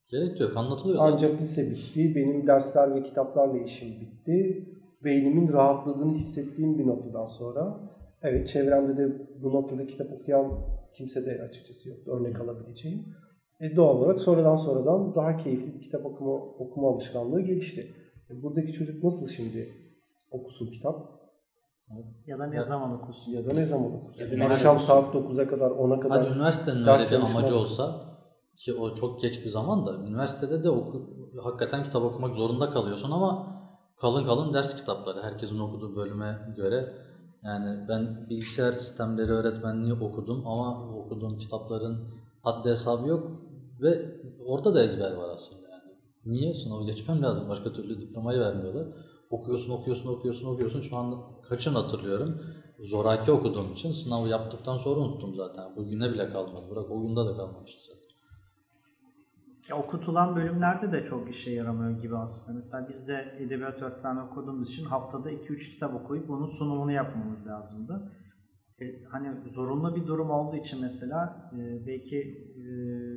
[0.08, 0.98] Gerek yok anlatılıyor.
[0.98, 1.12] zaten.
[1.12, 4.68] Ancak lise bitti, benim dersler ve kitaplarla işim bitti.
[5.04, 7.90] Beynimin rahatladığını hissettiğim bir noktadan sonra,
[8.22, 10.52] evet çevremde de bu noktada kitap okuyan
[10.94, 13.04] kimse de açıkçası yok örnek alabileceğim.
[13.60, 17.94] E, doğal olarak sonradan sonradan daha keyifli bir kitap okuma, okuma alışkanlığı gelişti.
[18.30, 19.68] E, buradaki çocuk nasıl şimdi
[20.30, 20.96] okusun kitap
[22.26, 23.30] Ya da ne Ya- zaman okursun?
[23.32, 24.38] ya da ne zaman okusun?
[24.38, 28.00] Ya Akşam saat 9'a kadar 10'a kadar Hadi üniversitenin öyle bir çalışmak- amacı olsa
[28.56, 31.10] ki o çok geç bir zaman da üniversitede de oku,
[31.42, 33.46] hakikaten kitap okumak zorunda kalıyorsun ama
[34.00, 36.92] kalın kalın ders kitapları herkesin okuduğu bölüme göre
[37.44, 41.98] yani ben bilgisayar sistemleri öğretmenliği okudum ama okuduğum kitapların
[42.42, 43.30] haddi hesabı yok
[43.80, 44.04] ve
[44.46, 45.92] orada da ezber var aslında yani.
[46.26, 46.54] Niye?
[46.54, 47.48] Sınavı geçmem lazım.
[47.48, 48.86] Başka türlü diplomayı vermiyorlar.
[49.34, 50.80] Okuyorsun, okuyorsun, okuyorsun, okuyorsun.
[50.80, 51.14] Şu an
[51.48, 52.40] kaçını hatırlıyorum.
[52.78, 55.76] Zoraki okuduğum için sınavı yaptıktan sonra unuttum zaten.
[55.76, 56.70] Bugüne bile kalmadı.
[56.70, 58.04] Bırak o günde de kalmamıştı zaten.
[59.70, 62.56] Ya, okutulan bölümlerde de çok işe yaramıyor gibi aslında.
[62.56, 68.12] Mesela biz de edebiyat öğretmenliği okuduğumuz için haftada 2-3 kitap okuyup bunun sunumunu yapmamız lazımdı.
[68.80, 72.64] E, hani zorunlu bir durum olduğu için mesela e, belki e,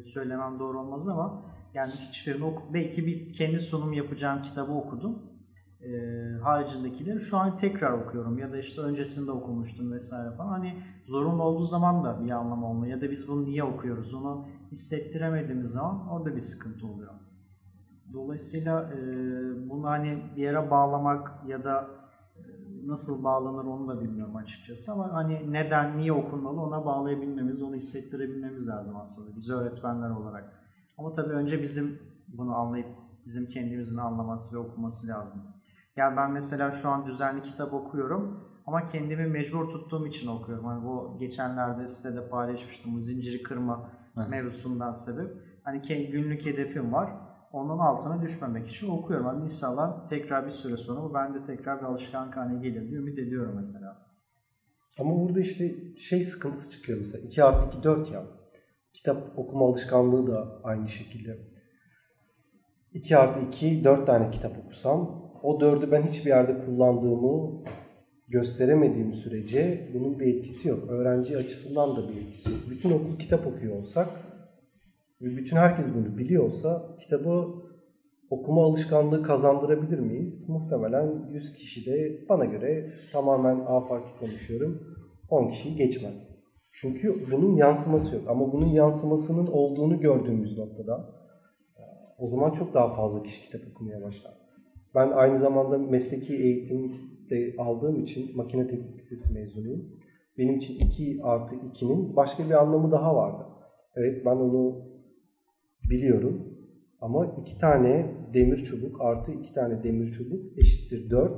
[0.04, 5.37] söylemem doğru olmaz ama yani hiçbirini oku belki bir kendi sunum yapacağım kitabı okudum.
[5.88, 10.50] E, haricindekileri şu an tekrar okuyorum ya da işte öncesinde okumuştum vesaire falan.
[10.50, 10.74] Hani
[11.06, 15.72] zorunlu olduğu zaman da bir anlam olmuyor ya da biz bunu niye okuyoruz onu hissettiremediğimiz
[15.72, 17.14] zaman orada bir sıkıntı oluyor.
[18.14, 19.00] Dolayısıyla e,
[19.70, 21.88] bunu hani bir yere bağlamak ya da
[22.36, 22.42] e,
[22.88, 28.68] nasıl bağlanır onu da bilmiyorum açıkçası ama hani neden, niye okunmalı ona bağlayabilmemiz, onu hissettirebilmemiz
[28.68, 30.54] lazım aslında biz öğretmenler olarak.
[30.98, 32.88] Ama tabii önce bizim bunu anlayıp
[33.26, 35.42] bizim kendimizin anlaması ve okuması lazım.
[35.98, 40.66] Yani ben mesela şu an düzenli kitap okuyorum ama kendimi mecbur tuttuğum için okuyorum.
[40.66, 44.30] Hani bu geçenlerde sitede paylaşmıştım bu zinciri kırma Evet.
[44.30, 45.32] mevzusundan sebep.
[45.64, 45.82] Hani
[46.12, 47.14] günlük hedefim var.
[47.52, 49.26] Onun altına düşmemek için okuyorum.
[49.26, 53.20] Hani inşallah tekrar bir süre sonra bu bende tekrar bir alışkanlık haline gelir diye ümit
[53.20, 54.08] ediyorum mesela.
[55.00, 57.24] Ama burada işte şey sıkıntısı çıkıyor mesela.
[57.24, 58.24] 2 artı 2 4 ya.
[58.94, 61.38] Kitap okuma alışkanlığı da aynı şekilde.
[62.94, 67.64] 2 artı 2 4 tane kitap okusam o 4'ü ben hiçbir yerde kullandığımı
[68.28, 70.80] gösteremediğim sürece bunun bir etkisi yok.
[70.90, 72.60] Öğrenci açısından da bir etkisi yok.
[72.70, 74.10] Bütün okul kitap okuyor olsak
[75.22, 77.48] ve bütün herkes bunu biliyorsa kitabı
[78.30, 80.50] okuma alışkanlığı kazandırabilir miyiz?
[80.50, 84.96] Muhtemelen 100 kişi de bana göre tamamen afaki konuşuyorum
[85.30, 86.30] 10 kişiyi geçmez.
[86.72, 88.24] Çünkü bunun yansıması yok.
[88.28, 91.18] Ama bunun yansımasının olduğunu gördüğümüz noktada
[92.18, 94.37] o zaman çok daha fazla kişi kitap okumaya başlar.
[94.96, 96.92] Ben aynı zamanda mesleki eğitim
[97.30, 99.92] de aldığım için makine teknik lisesi mezunuyum.
[100.38, 103.46] Benim için 2 artı 2'nin başka bir anlamı daha vardı.
[103.96, 104.86] Evet ben onu
[105.90, 106.58] biliyorum.
[107.02, 111.34] Ama iki tane demir çubuk artı iki tane demir çubuk eşittir 4.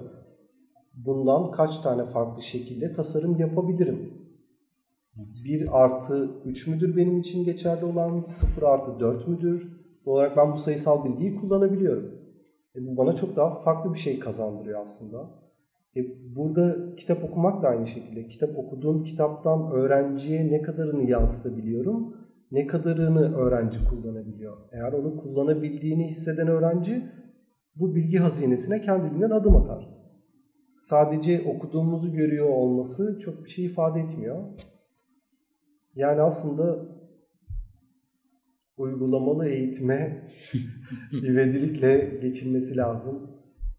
[0.93, 4.13] Bundan kaç tane farklı şekilde tasarım yapabilirim?
[5.15, 8.23] 1 artı 3 müdür benim için geçerli olan?
[8.25, 9.79] 0 artı 4 müdür?
[10.05, 12.18] Bu olarak ben bu sayısal bilgiyi kullanabiliyorum.
[12.87, 15.29] Bu bana çok daha farklı bir şey kazandırıyor aslında.
[15.95, 16.01] E
[16.35, 18.27] burada kitap okumak da aynı şekilde.
[18.27, 22.17] Kitap okuduğum kitaptan öğrenciye ne kadarını yansıtabiliyorum,
[22.51, 24.57] ne kadarını öğrenci kullanabiliyor.
[24.71, 27.09] Eğer onu kullanabildiğini hisseden öğrenci
[27.75, 29.89] bu bilgi hazinesine kendiliğinden adım atar.
[30.79, 34.43] Sadece okuduğumuzu görüyor olması çok bir şey ifade etmiyor.
[35.95, 36.85] Yani aslında
[38.79, 40.27] uygulamalı eğitime
[41.11, 43.31] ivedilikle geçilmesi lazım.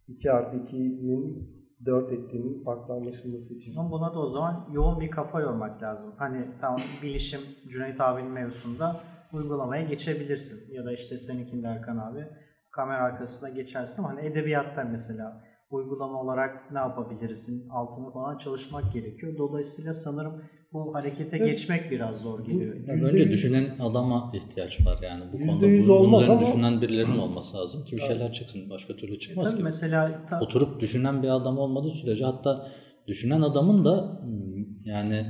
[0.09, 1.51] 2 artı 2'nin
[1.85, 3.79] 4 ettiğinin farklı anlaşılması için.
[3.79, 6.13] Ama buna da o zaman yoğun bir kafa yormak lazım.
[6.17, 8.97] Hani tamam bilişim Cüneyt abinin mevzusunda
[9.33, 10.75] uygulamaya geçebilirsin.
[10.75, 12.27] Ya da işte seninkinde Erkan abi
[12.71, 19.39] kamera arkasına geçersin ama hani edebiyatta mesela uygulama olarak ne yapabilirsin altını falan çalışmak gerekiyor.
[19.39, 21.49] Dolayısıyla sanırım bu harekete Evet.
[21.49, 22.75] geçmek biraz zor geliyor.
[22.87, 25.67] Ya Yüzde Önce düşünen adama ihtiyaç var yani bu konuda.
[25.67, 28.71] yüz bunun olmaz ama- düşünen birilerinin olması lazım ki bir şeyler çıksın.
[28.71, 29.63] Başka türlü E çıkmaz tabii ki.
[29.63, 32.67] mesela ta- Oturup düşünen bir adam olmadığı sürece hatta
[33.07, 35.27] düşünen adamın da hmm, yani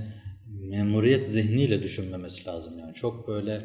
[0.47, 2.95] memuriyet zihniyle düşünmemesi lazım yani.
[2.95, 3.61] Çok böyle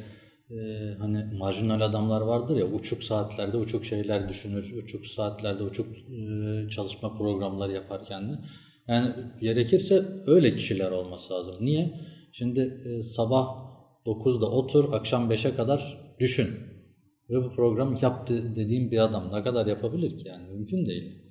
[0.51, 0.55] e,
[0.99, 7.17] hani marjinal adamlar vardır ya uçuk saatlerde uçuk şeyler düşünür, uçuk saatlerde uçuk e, çalışma
[7.17, 8.39] programları yapar kendi.
[8.87, 11.55] Yani gerekirse öyle kişiler olması lazım.
[11.61, 11.99] Niye?
[12.31, 13.47] Şimdi e, sabah
[14.05, 16.47] 9'da otur, akşam 5'e kadar düşün.
[17.29, 21.21] Ve bu programı yap de- dediğim bir adam ne kadar yapabilir ki yani mümkün değil.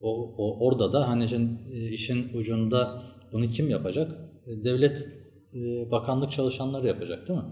[0.00, 4.18] O, o orada da hani şimdi, e, işin ucunda bunu kim yapacak?
[4.46, 5.08] Devlet
[5.90, 7.44] bakanlık çalışanları yapacak değil mi?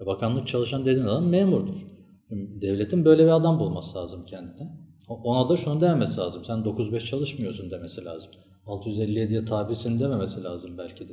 [0.00, 1.86] E, Bakanlık çalışan dediğin adam memurdur.
[2.30, 4.72] Devletin böyle bir adam bulması lazım kendine.
[5.08, 6.44] Ona da şunu dememesi lazım.
[6.44, 8.30] Sen 9-5 çalışmıyorsun demesi lazım.
[8.66, 11.12] 657'ye tabisin dememesi lazım belki de.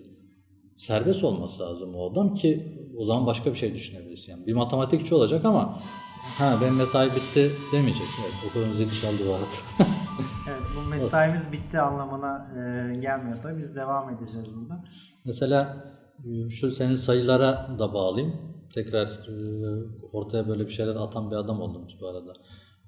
[0.77, 4.31] Serbest olması lazım o adam ki o zaman başka bir şey düşünebilirsin.
[4.31, 5.81] Yani bir matematikçi olacak ama
[6.21, 8.07] ha benim mesai bitti demeyecek.
[8.21, 9.45] Evet, okulun zili çaldı bu arada.
[10.49, 13.59] evet, bu mesaimiz bitti anlamına e, gelmiyor tabii.
[13.59, 14.83] Biz devam edeceğiz burada.
[15.25, 15.77] Mesela
[16.25, 18.50] e, şu senin sayılara da bağlayayım.
[18.73, 19.09] Tekrar
[20.13, 22.33] ortaya böyle bir şeyler atan bir adam oldum bu arada.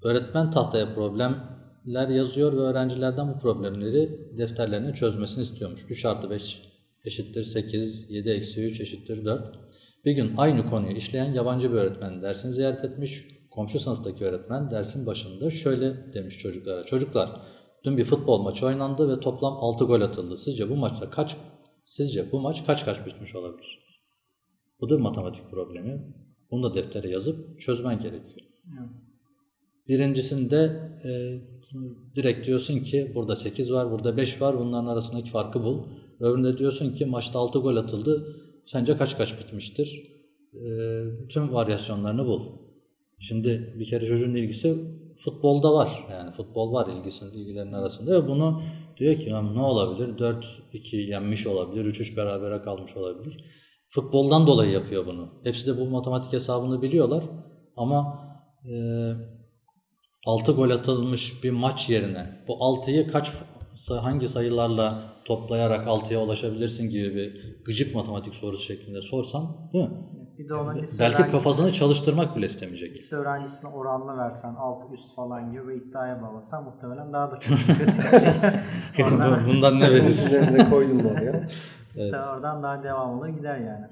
[0.03, 5.85] Öğretmen tahtaya problemler yazıyor ve öğrencilerden bu problemleri defterlerine çözmesini istiyormuş.
[5.89, 6.61] 3 artı 5
[7.05, 9.59] eşittir 8, 7 eksi 3 eşittir 4.
[10.05, 13.25] Bir gün aynı konuyu işleyen yabancı bir öğretmen dersini ziyaret etmiş.
[13.51, 16.85] Komşu sınıftaki öğretmen dersin başında şöyle demiş çocuklara.
[16.85, 17.29] Çocuklar
[17.83, 20.37] dün bir futbol maçı oynandı ve toplam 6 gol atıldı.
[20.37, 21.37] Sizce bu maçta kaç
[21.85, 23.82] Sizce bu maç kaç kaç bitmiş olabilir?
[24.81, 26.07] Bu da matematik problemi.
[26.51, 28.47] Bunu da deftere yazıp çözmen gerekiyor.
[28.79, 28.99] Evet.
[29.87, 31.11] Birincisinde e,
[32.15, 34.59] direkt diyorsun ki burada 8 var, burada 5 var.
[34.59, 35.83] Bunların arasındaki farkı bul.
[36.19, 38.35] Öbüründe diyorsun ki maçta 6 gol atıldı.
[38.65, 40.11] Sence kaç kaç bitmiştir?
[40.53, 40.67] E,
[41.29, 42.41] tüm varyasyonlarını bul.
[43.19, 44.77] Şimdi bir kere çocuğun ilgisi
[45.17, 46.07] futbolda var.
[46.11, 48.61] Yani futbol var ilgisinin ilgilerinin arasında ve bunu
[48.97, 50.17] diyor ki "Ya ne olabilir?
[50.17, 53.45] 4-2 yenmiş olabilir, 3-3 berabere kalmış olabilir.
[53.95, 55.29] Futboldan dolayı yapıyor bunu.
[55.43, 57.23] Hepsi de bu matematik hesabını biliyorlar
[57.77, 58.19] ama
[58.65, 58.73] e,
[60.25, 63.33] 6 gol atılmış bir maç yerine bu 6'yı kaç
[64.01, 69.91] hangi sayılarla toplayarak 6'ya ulaşabilirsin gibi bir gıcık matematik sorusu şeklinde sorsan değil mi?
[70.37, 72.95] Bir de ona lise Belki kafasını çalıştırmak bile istemeyecek.
[72.95, 77.57] lise öğrencisine oranlı versen alt üst falan gibi ve iddiaya bağlasan muhtemelen daha da çok
[77.57, 78.63] dikkatini çeker.
[79.03, 80.05] Oradan, Bundan ne verir?
[80.05, 81.01] Üzerine de koydum
[81.95, 82.33] da oraya.
[82.33, 83.85] oradan daha devam olur gider yani.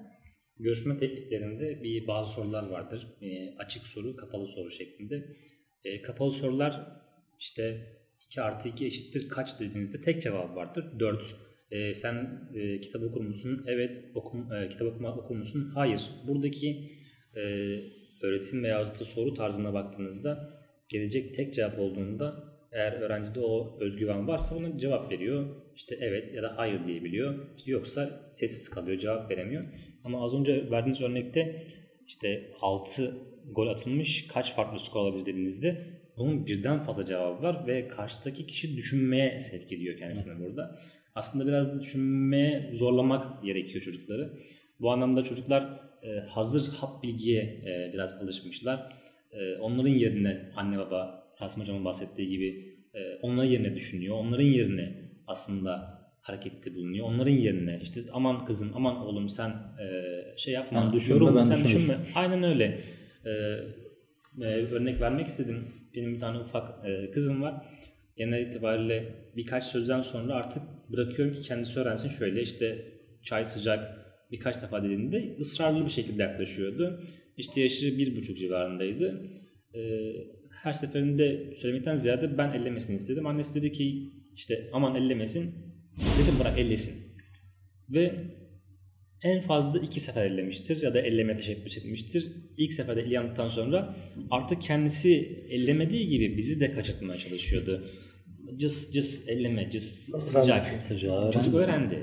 [0.59, 3.07] Görüşme tekniklerinde bir bazı sorular vardır.
[3.21, 5.25] E, açık soru, kapalı soru şeklinde.
[5.83, 7.01] E, kapalı sorular
[7.39, 7.87] işte
[8.25, 10.99] 2 artı 2 eşittir kaç dediğinizde tek cevap vardır.
[10.99, 11.35] 4.
[11.71, 13.65] E, sen e, kitap okur musun?
[13.67, 14.01] Evet.
[14.15, 15.71] Okum, e, kitap okuma okur musun?
[15.73, 16.09] Hayır.
[16.27, 16.91] Buradaki
[17.35, 17.41] e,
[18.21, 20.49] öğretim veya da soru tarzına baktığınızda
[20.89, 25.60] gelecek tek cevap olduğunda eğer öğrencide o özgüven varsa ona cevap veriyor.
[25.75, 27.47] İşte evet ya da hayır diyebiliyor.
[27.65, 29.63] Yoksa sessiz kalıyor, cevap veremiyor.
[30.03, 31.65] Ama az önce verdiğiniz örnekte
[32.07, 33.13] işte 6
[33.51, 35.81] gol atılmış kaç farklı skor olabilir dediğinizde
[36.17, 40.75] bunun birden fazla cevabı var ve karşıdaki kişi düşünmeye sevk ediyor kendisine burada.
[41.15, 44.37] Aslında biraz düşünmeye zorlamak gerekiyor çocukları.
[44.79, 48.93] Bu anlamda çocuklar e, hazır hap bilgiye e, biraz alışmışlar.
[49.31, 52.65] E, onların yerine anne baba Rasim Hocam'ın bahsettiği gibi
[53.21, 54.15] onların yerine düşünüyor.
[54.15, 57.07] Onların yerine aslında harekette bulunuyor.
[57.07, 61.55] Onların yerine işte aman kızım aman oğlum sen e, şey yapma düşünme, yorulma, ben sen
[61.55, 61.77] düşünürüm.
[61.77, 61.97] düşünme.
[62.15, 62.79] Aynen öyle.
[63.25, 63.31] E,
[64.41, 65.63] e, örnek vermek istedim.
[65.95, 67.65] Benim bir tane ufak e, kızım var.
[68.17, 72.09] Genel itibariyle birkaç sözden sonra artık bırakıyorum ki kendisi öğrensin.
[72.09, 72.85] Şöyle işte
[73.23, 77.01] çay sıcak birkaç defa dediğinde ısrarlı bir şekilde yaklaşıyordu.
[77.37, 79.21] İşte yaşı bir buçuk civarındaydı.
[79.75, 79.79] E,
[80.63, 83.25] her seferinde söylemekten ziyade ben ellemesini istedim.
[83.25, 85.55] Annesi dedi ki işte aman ellemesin.
[86.23, 86.95] Dedim bırak ellesin.
[87.89, 88.15] Ve
[89.23, 92.31] en fazla iki sefer ellemiştir ya da elleme teşebbüs etmiştir.
[92.57, 93.95] İlk seferde elleyen sonra
[94.31, 97.87] artık kendisi ellemediği gibi bizi de kaçırtmaya çalışıyordu.
[98.57, 100.65] Cıs cıs elleme, cıs sıcak.
[100.65, 101.95] Sıcağı Çocuk öğrendi.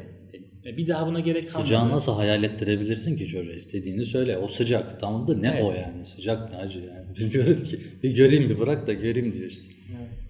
[0.67, 1.67] E, Bir daha buna gerek kalmadı.
[1.67, 4.39] Sıcağı nasıl hayal ettirebilirsin ki çocuğa istediğini söyle.
[4.39, 5.65] O sıcak tamam da ne Evet.
[5.65, 7.79] o yani sıcak ne acı yani bilmiyorum ki.
[8.03, 9.65] Bir göreyim bir bırak da göreyim diyor işte.
[10.01, 10.21] Evet.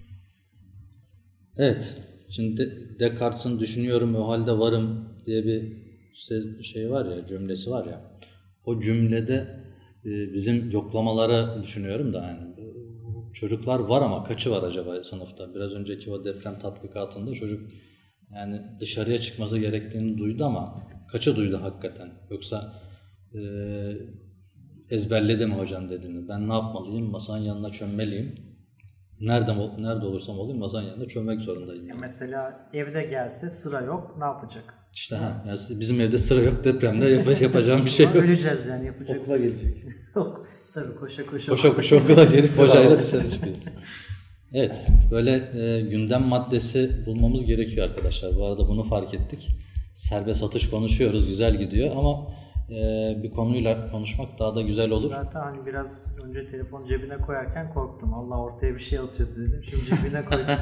[1.59, 1.95] Evet.
[2.29, 8.01] Şimdi Descartes'in düşünüyorum o halde varım diye bir şey var ya cümlesi var ya.
[8.65, 9.47] O cümlede
[10.05, 12.55] e, bizim yoklamalara düşünüyorum da yani
[13.33, 15.55] çocuklar var ama kaçı var acaba sınıfta?
[15.55, 17.69] Biraz önceki o deprem tatbikatında çocuk
[18.33, 22.09] yani dışarıya çıkması gerektiğini duydu ama kaçı duydu hakikaten?
[22.29, 22.73] Yoksa
[23.33, 23.39] e,
[24.89, 26.27] ezberledi mi hocan dediğini?
[26.27, 27.11] Ben ne yapmalıyım?
[27.11, 28.48] Masanın yanına çömmeliyim.
[29.21, 29.51] Nerede
[29.81, 31.83] nerede olursam olayım masanın yanında çömmek zorundayım.
[31.83, 32.01] Ya yani.
[32.01, 34.73] mesela evde gelse sıra yok ne yapacak?
[34.93, 38.15] İşte ha, yani bizim evde sıra yok depremde yap- yapacağım bir şey yok.
[38.15, 39.21] Öleceğiz yani yapacak.
[39.21, 39.77] Okula gelecek.
[40.15, 40.45] Yok.
[40.73, 41.51] Tabii koşa koşa.
[41.51, 43.55] Koşa koşa okula gelip hocayla dışarı çıkıyor.
[44.53, 48.35] Evet, böyle e, gündem maddesi bulmamız gerekiyor arkadaşlar.
[48.35, 49.49] Bu arada bunu fark ettik.
[49.93, 52.38] Serbest atış konuşuyoruz, güzel gidiyor ama e,
[53.23, 55.09] bir konuyla konuşmak daha da güzel olur.
[55.09, 58.13] Zaten hani biraz önce telefon cebine koyarken korktum.
[58.13, 59.61] Allah ortaya bir şey atıyordu dedim.
[59.63, 60.55] Şimdi cebine koydum.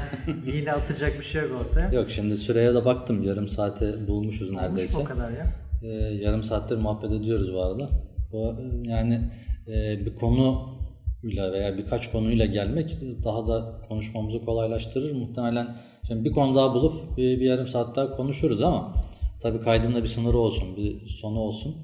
[0.54, 1.92] Yine atacak bir şey yok ortaya.
[1.92, 4.96] Yok şimdi süreye de baktım, yarım saate bulmuşuz Olmuş neredeyse.
[4.96, 5.46] mu o kadar ya?
[5.82, 7.88] Ee, yarım saattir muhabbet ediyoruz bu arada.
[8.32, 9.20] Bu, yani
[9.68, 15.12] e, bir konuyla veya birkaç konuyla gelmek daha da konuşmamızı kolaylaştırır.
[15.12, 18.94] Muhtemelen şimdi bir konu daha bulup bir, bir yarım saat daha konuşuruz ama
[19.42, 21.76] tabii kaydında bir sınırı olsun, bir sonu olsun.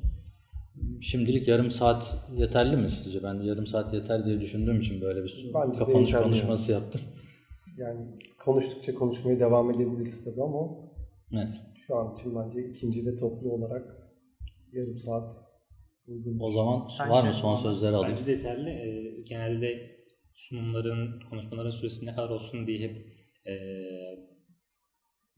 [1.00, 3.22] Şimdilik yarım saat yeterli mi sizce?
[3.22, 7.00] Ben yarım saat yeter diye düşündüğüm için böyle bir Bence de kapanış konuşması yaptım.
[7.76, 8.00] Yani
[8.44, 10.68] konuştukça konuşmaya devam edebiliriz tabii ama
[11.32, 11.54] Evet.
[11.76, 13.96] şu an için bence ikinci ve toplu olarak
[14.72, 15.32] yarım saat
[16.06, 16.38] uygun.
[16.40, 17.10] O zaman Sence?
[17.10, 18.16] var mı son sözleri alayım?
[18.16, 18.70] Bence de yeterli.
[18.70, 19.96] Ee, genelde
[20.34, 23.06] sunumların, konuşmaların süresi ne kadar olsun diye hep
[23.46, 23.54] e,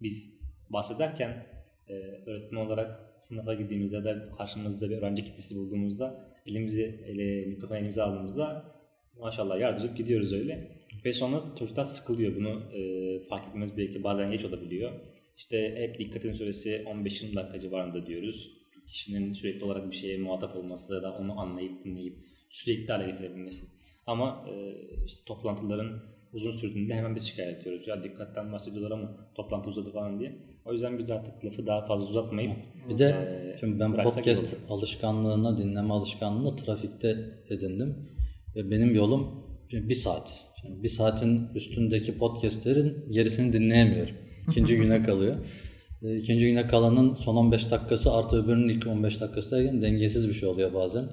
[0.01, 1.47] biz bahsederken
[1.89, 1.95] e,
[2.27, 8.77] öğretmen olarak sınıfa gittiğimizde de karşımızda bir öğrenci kitlesi bulduğumuzda elimizi ele, mikrofon elimize aldığımızda
[9.21, 10.77] maşallah yardırıp gidiyoruz öyle.
[11.05, 12.37] Ve sonra çocuklar sıkılıyor.
[12.37, 14.93] Bunu e, fark etmemiz belki bazen geç olabiliyor.
[15.37, 18.53] İşte hep dikkatin süresi 15-20 dakika civarında diyoruz.
[18.87, 22.17] Kişinin sürekli olarak bir şeye muhatap olması ya da onu anlayıp dinleyip
[22.51, 23.67] sürekli hale getirebilmesi.
[24.07, 24.75] Ama e,
[25.07, 27.89] işte toplantıların uzun sürdüğünde hemen biz şikayet ediyoruz.
[27.89, 30.37] Ya dikkatten bahsediyorlar ama toplantı uzadı falan diye.
[30.65, 32.53] O yüzden biz de artık lafı daha fazla uzatmayıp
[32.89, 37.17] Bir de Ee, şimdi ben podcast alışkanlığına, dinleme alışkanlığına trafikte
[37.51, 38.09] edindim.
[38.57, 40.45] Ve benim yolum bir saat.
[40.61, 44.15] Şimdi bir saatin üstündeki podcastlerin gerisini dinleyemiyorum.
[44.49, 45.37] İkinci güne kalıyor.
[46.03, 50.35] E, İkinci güne kalanın son 15 dakikası artı öbürünün ilk 15 dakikası derken dengesiz bir
[50.35, 51.05] şey oluyor bazen.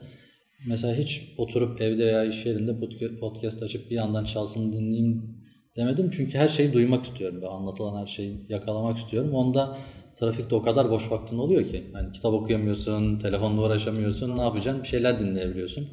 [0.67, 5.37] Mesela hiç oturup evde veya iş yerinde podca- podcast açıp bir yandan çalsın dinleyeyim
[5.75, 6.09] demedim.
[6.09, 7.39] Çünkü her şeyi duymak istiyorum.
[7.41, 9.33] Ben anlatılan her şeyi yakalamak istiyorum.
[9.33, 9.77] Onda
[10.19, 11.83] trafikte o kadar boş vaktin oluyor ki.
[11.93, 14.37] Yani kitap okuyamıyorsun, telefonla uğraşamıyorsun.
[14.37, 14.83] Ne yapacaksın?
[14.83, 15.87] Bir şeyler dinleyebiliyorsun.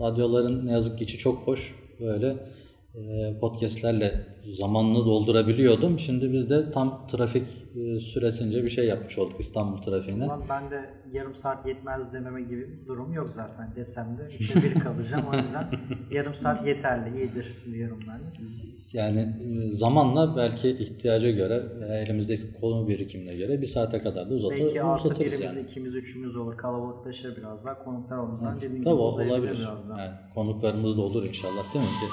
[0.00, 1.74] Radyoların ne yazık ki içi çok boş.
[2.00, 2.36] Böyle
[3.40, 4.26] podcastlerle
[4.58, 5.98] zamanını doldurabiliyordum.
[5.98, 10.20] Şimdi biz de tam trafik e, süresince bir şey yapmış olduk İstanbul O trafiğine.
[10.26, 13.72] zaman ben de yarım saat yetmez dememe gibi bir durum yok zaten.
[13.76, 15.24] Desem de üçe bir kalacağım.
[15.32, 15.64] O yüzden
[16.10, 18.24] yarım saat yeterli, iyidir diyorum ben de.
[18.92, 24.56] Yani e, zamanla belki ihtiyaca göre elimizdeki konu birikimine göre bir saate kadar da uzatır,
[24.58, 25.66] Belki artı birimiz, yani.
[25.66, 26.56] ikimiz, üçümüz olur.
[26.56, 27.84] Kalabalıklaşır biraz daha.
[27.84, 29.58] Konuklar olduğundan dediğim gibi uzayabilir olabilir.
[29.62, 30.00] biraz daha.
[30.04, 32.06] Yani konuklarımız da olur inşallah değil mi ki?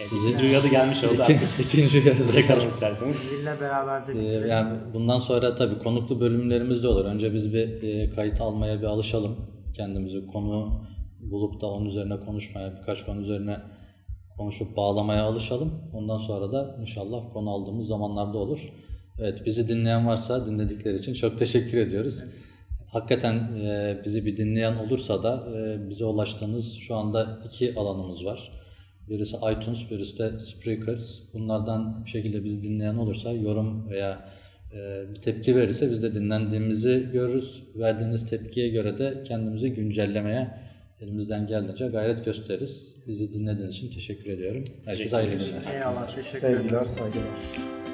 [0.00, 1.40] Evet, ikinci uyarı gelmiş oldu artık.
[1.60, 2.32] ikinci yarıda.
[2.32, 3.16] Bırakalım isterseniz.
[3.16, 4.48] Sizinle beraber de Ee, bitirelim.
[4.48, 7.04] Yani bundan sonra tabii konuklu bölümlerimiz de olur.
[7.04, 9.36] Önce biz bir e, kayıt almaya bir alışalım.
[9.76, 10.84] Kendimizi konu
[11.20, 13.56] bulup da onun üzerine konuşmaya, birkaç konu üzerine
[14.36, 15.72] konuşup bağlamaya alışalım.
[15.92, 18.72] Ondan sonra da inşallah konu aldığımız zamanlarda olur.
[19.18, 22.24] Evet bizi dinleyen varsa dinledikleri için çok teşekkür ediyoruz.
[22.92, 28.63] Hakikaten e, bizi bir dinleyen olursa da e, bize ulaştığınız şu anda iki alanımız var.
[29.08, 31.18] Birisi iTunes, birisi de Spreakers.
[31.34, 34.28] Bunlardan bir şekilde bizi dinleyen olursa yorum veya
[34.72, 37.62] e, bir tepki verirse biz de dinlendiğimizi görürüz.
[37.74, 40.50] Verdiğiniz tepkiye göre de kendimizi güncellemeye
[41.00, 42.94] elimizden geldiğince gayret gösteririz.
[43.06, 44.64] Bizi dinlediğiniz için teşekkür ediyorum.
[44.84, 45.74] Herkese hayırlı günler.
[45.74, 46.56] Eyvallah teşekkür ederim.
[46.58, 47.93] Sevgiler, saygılar.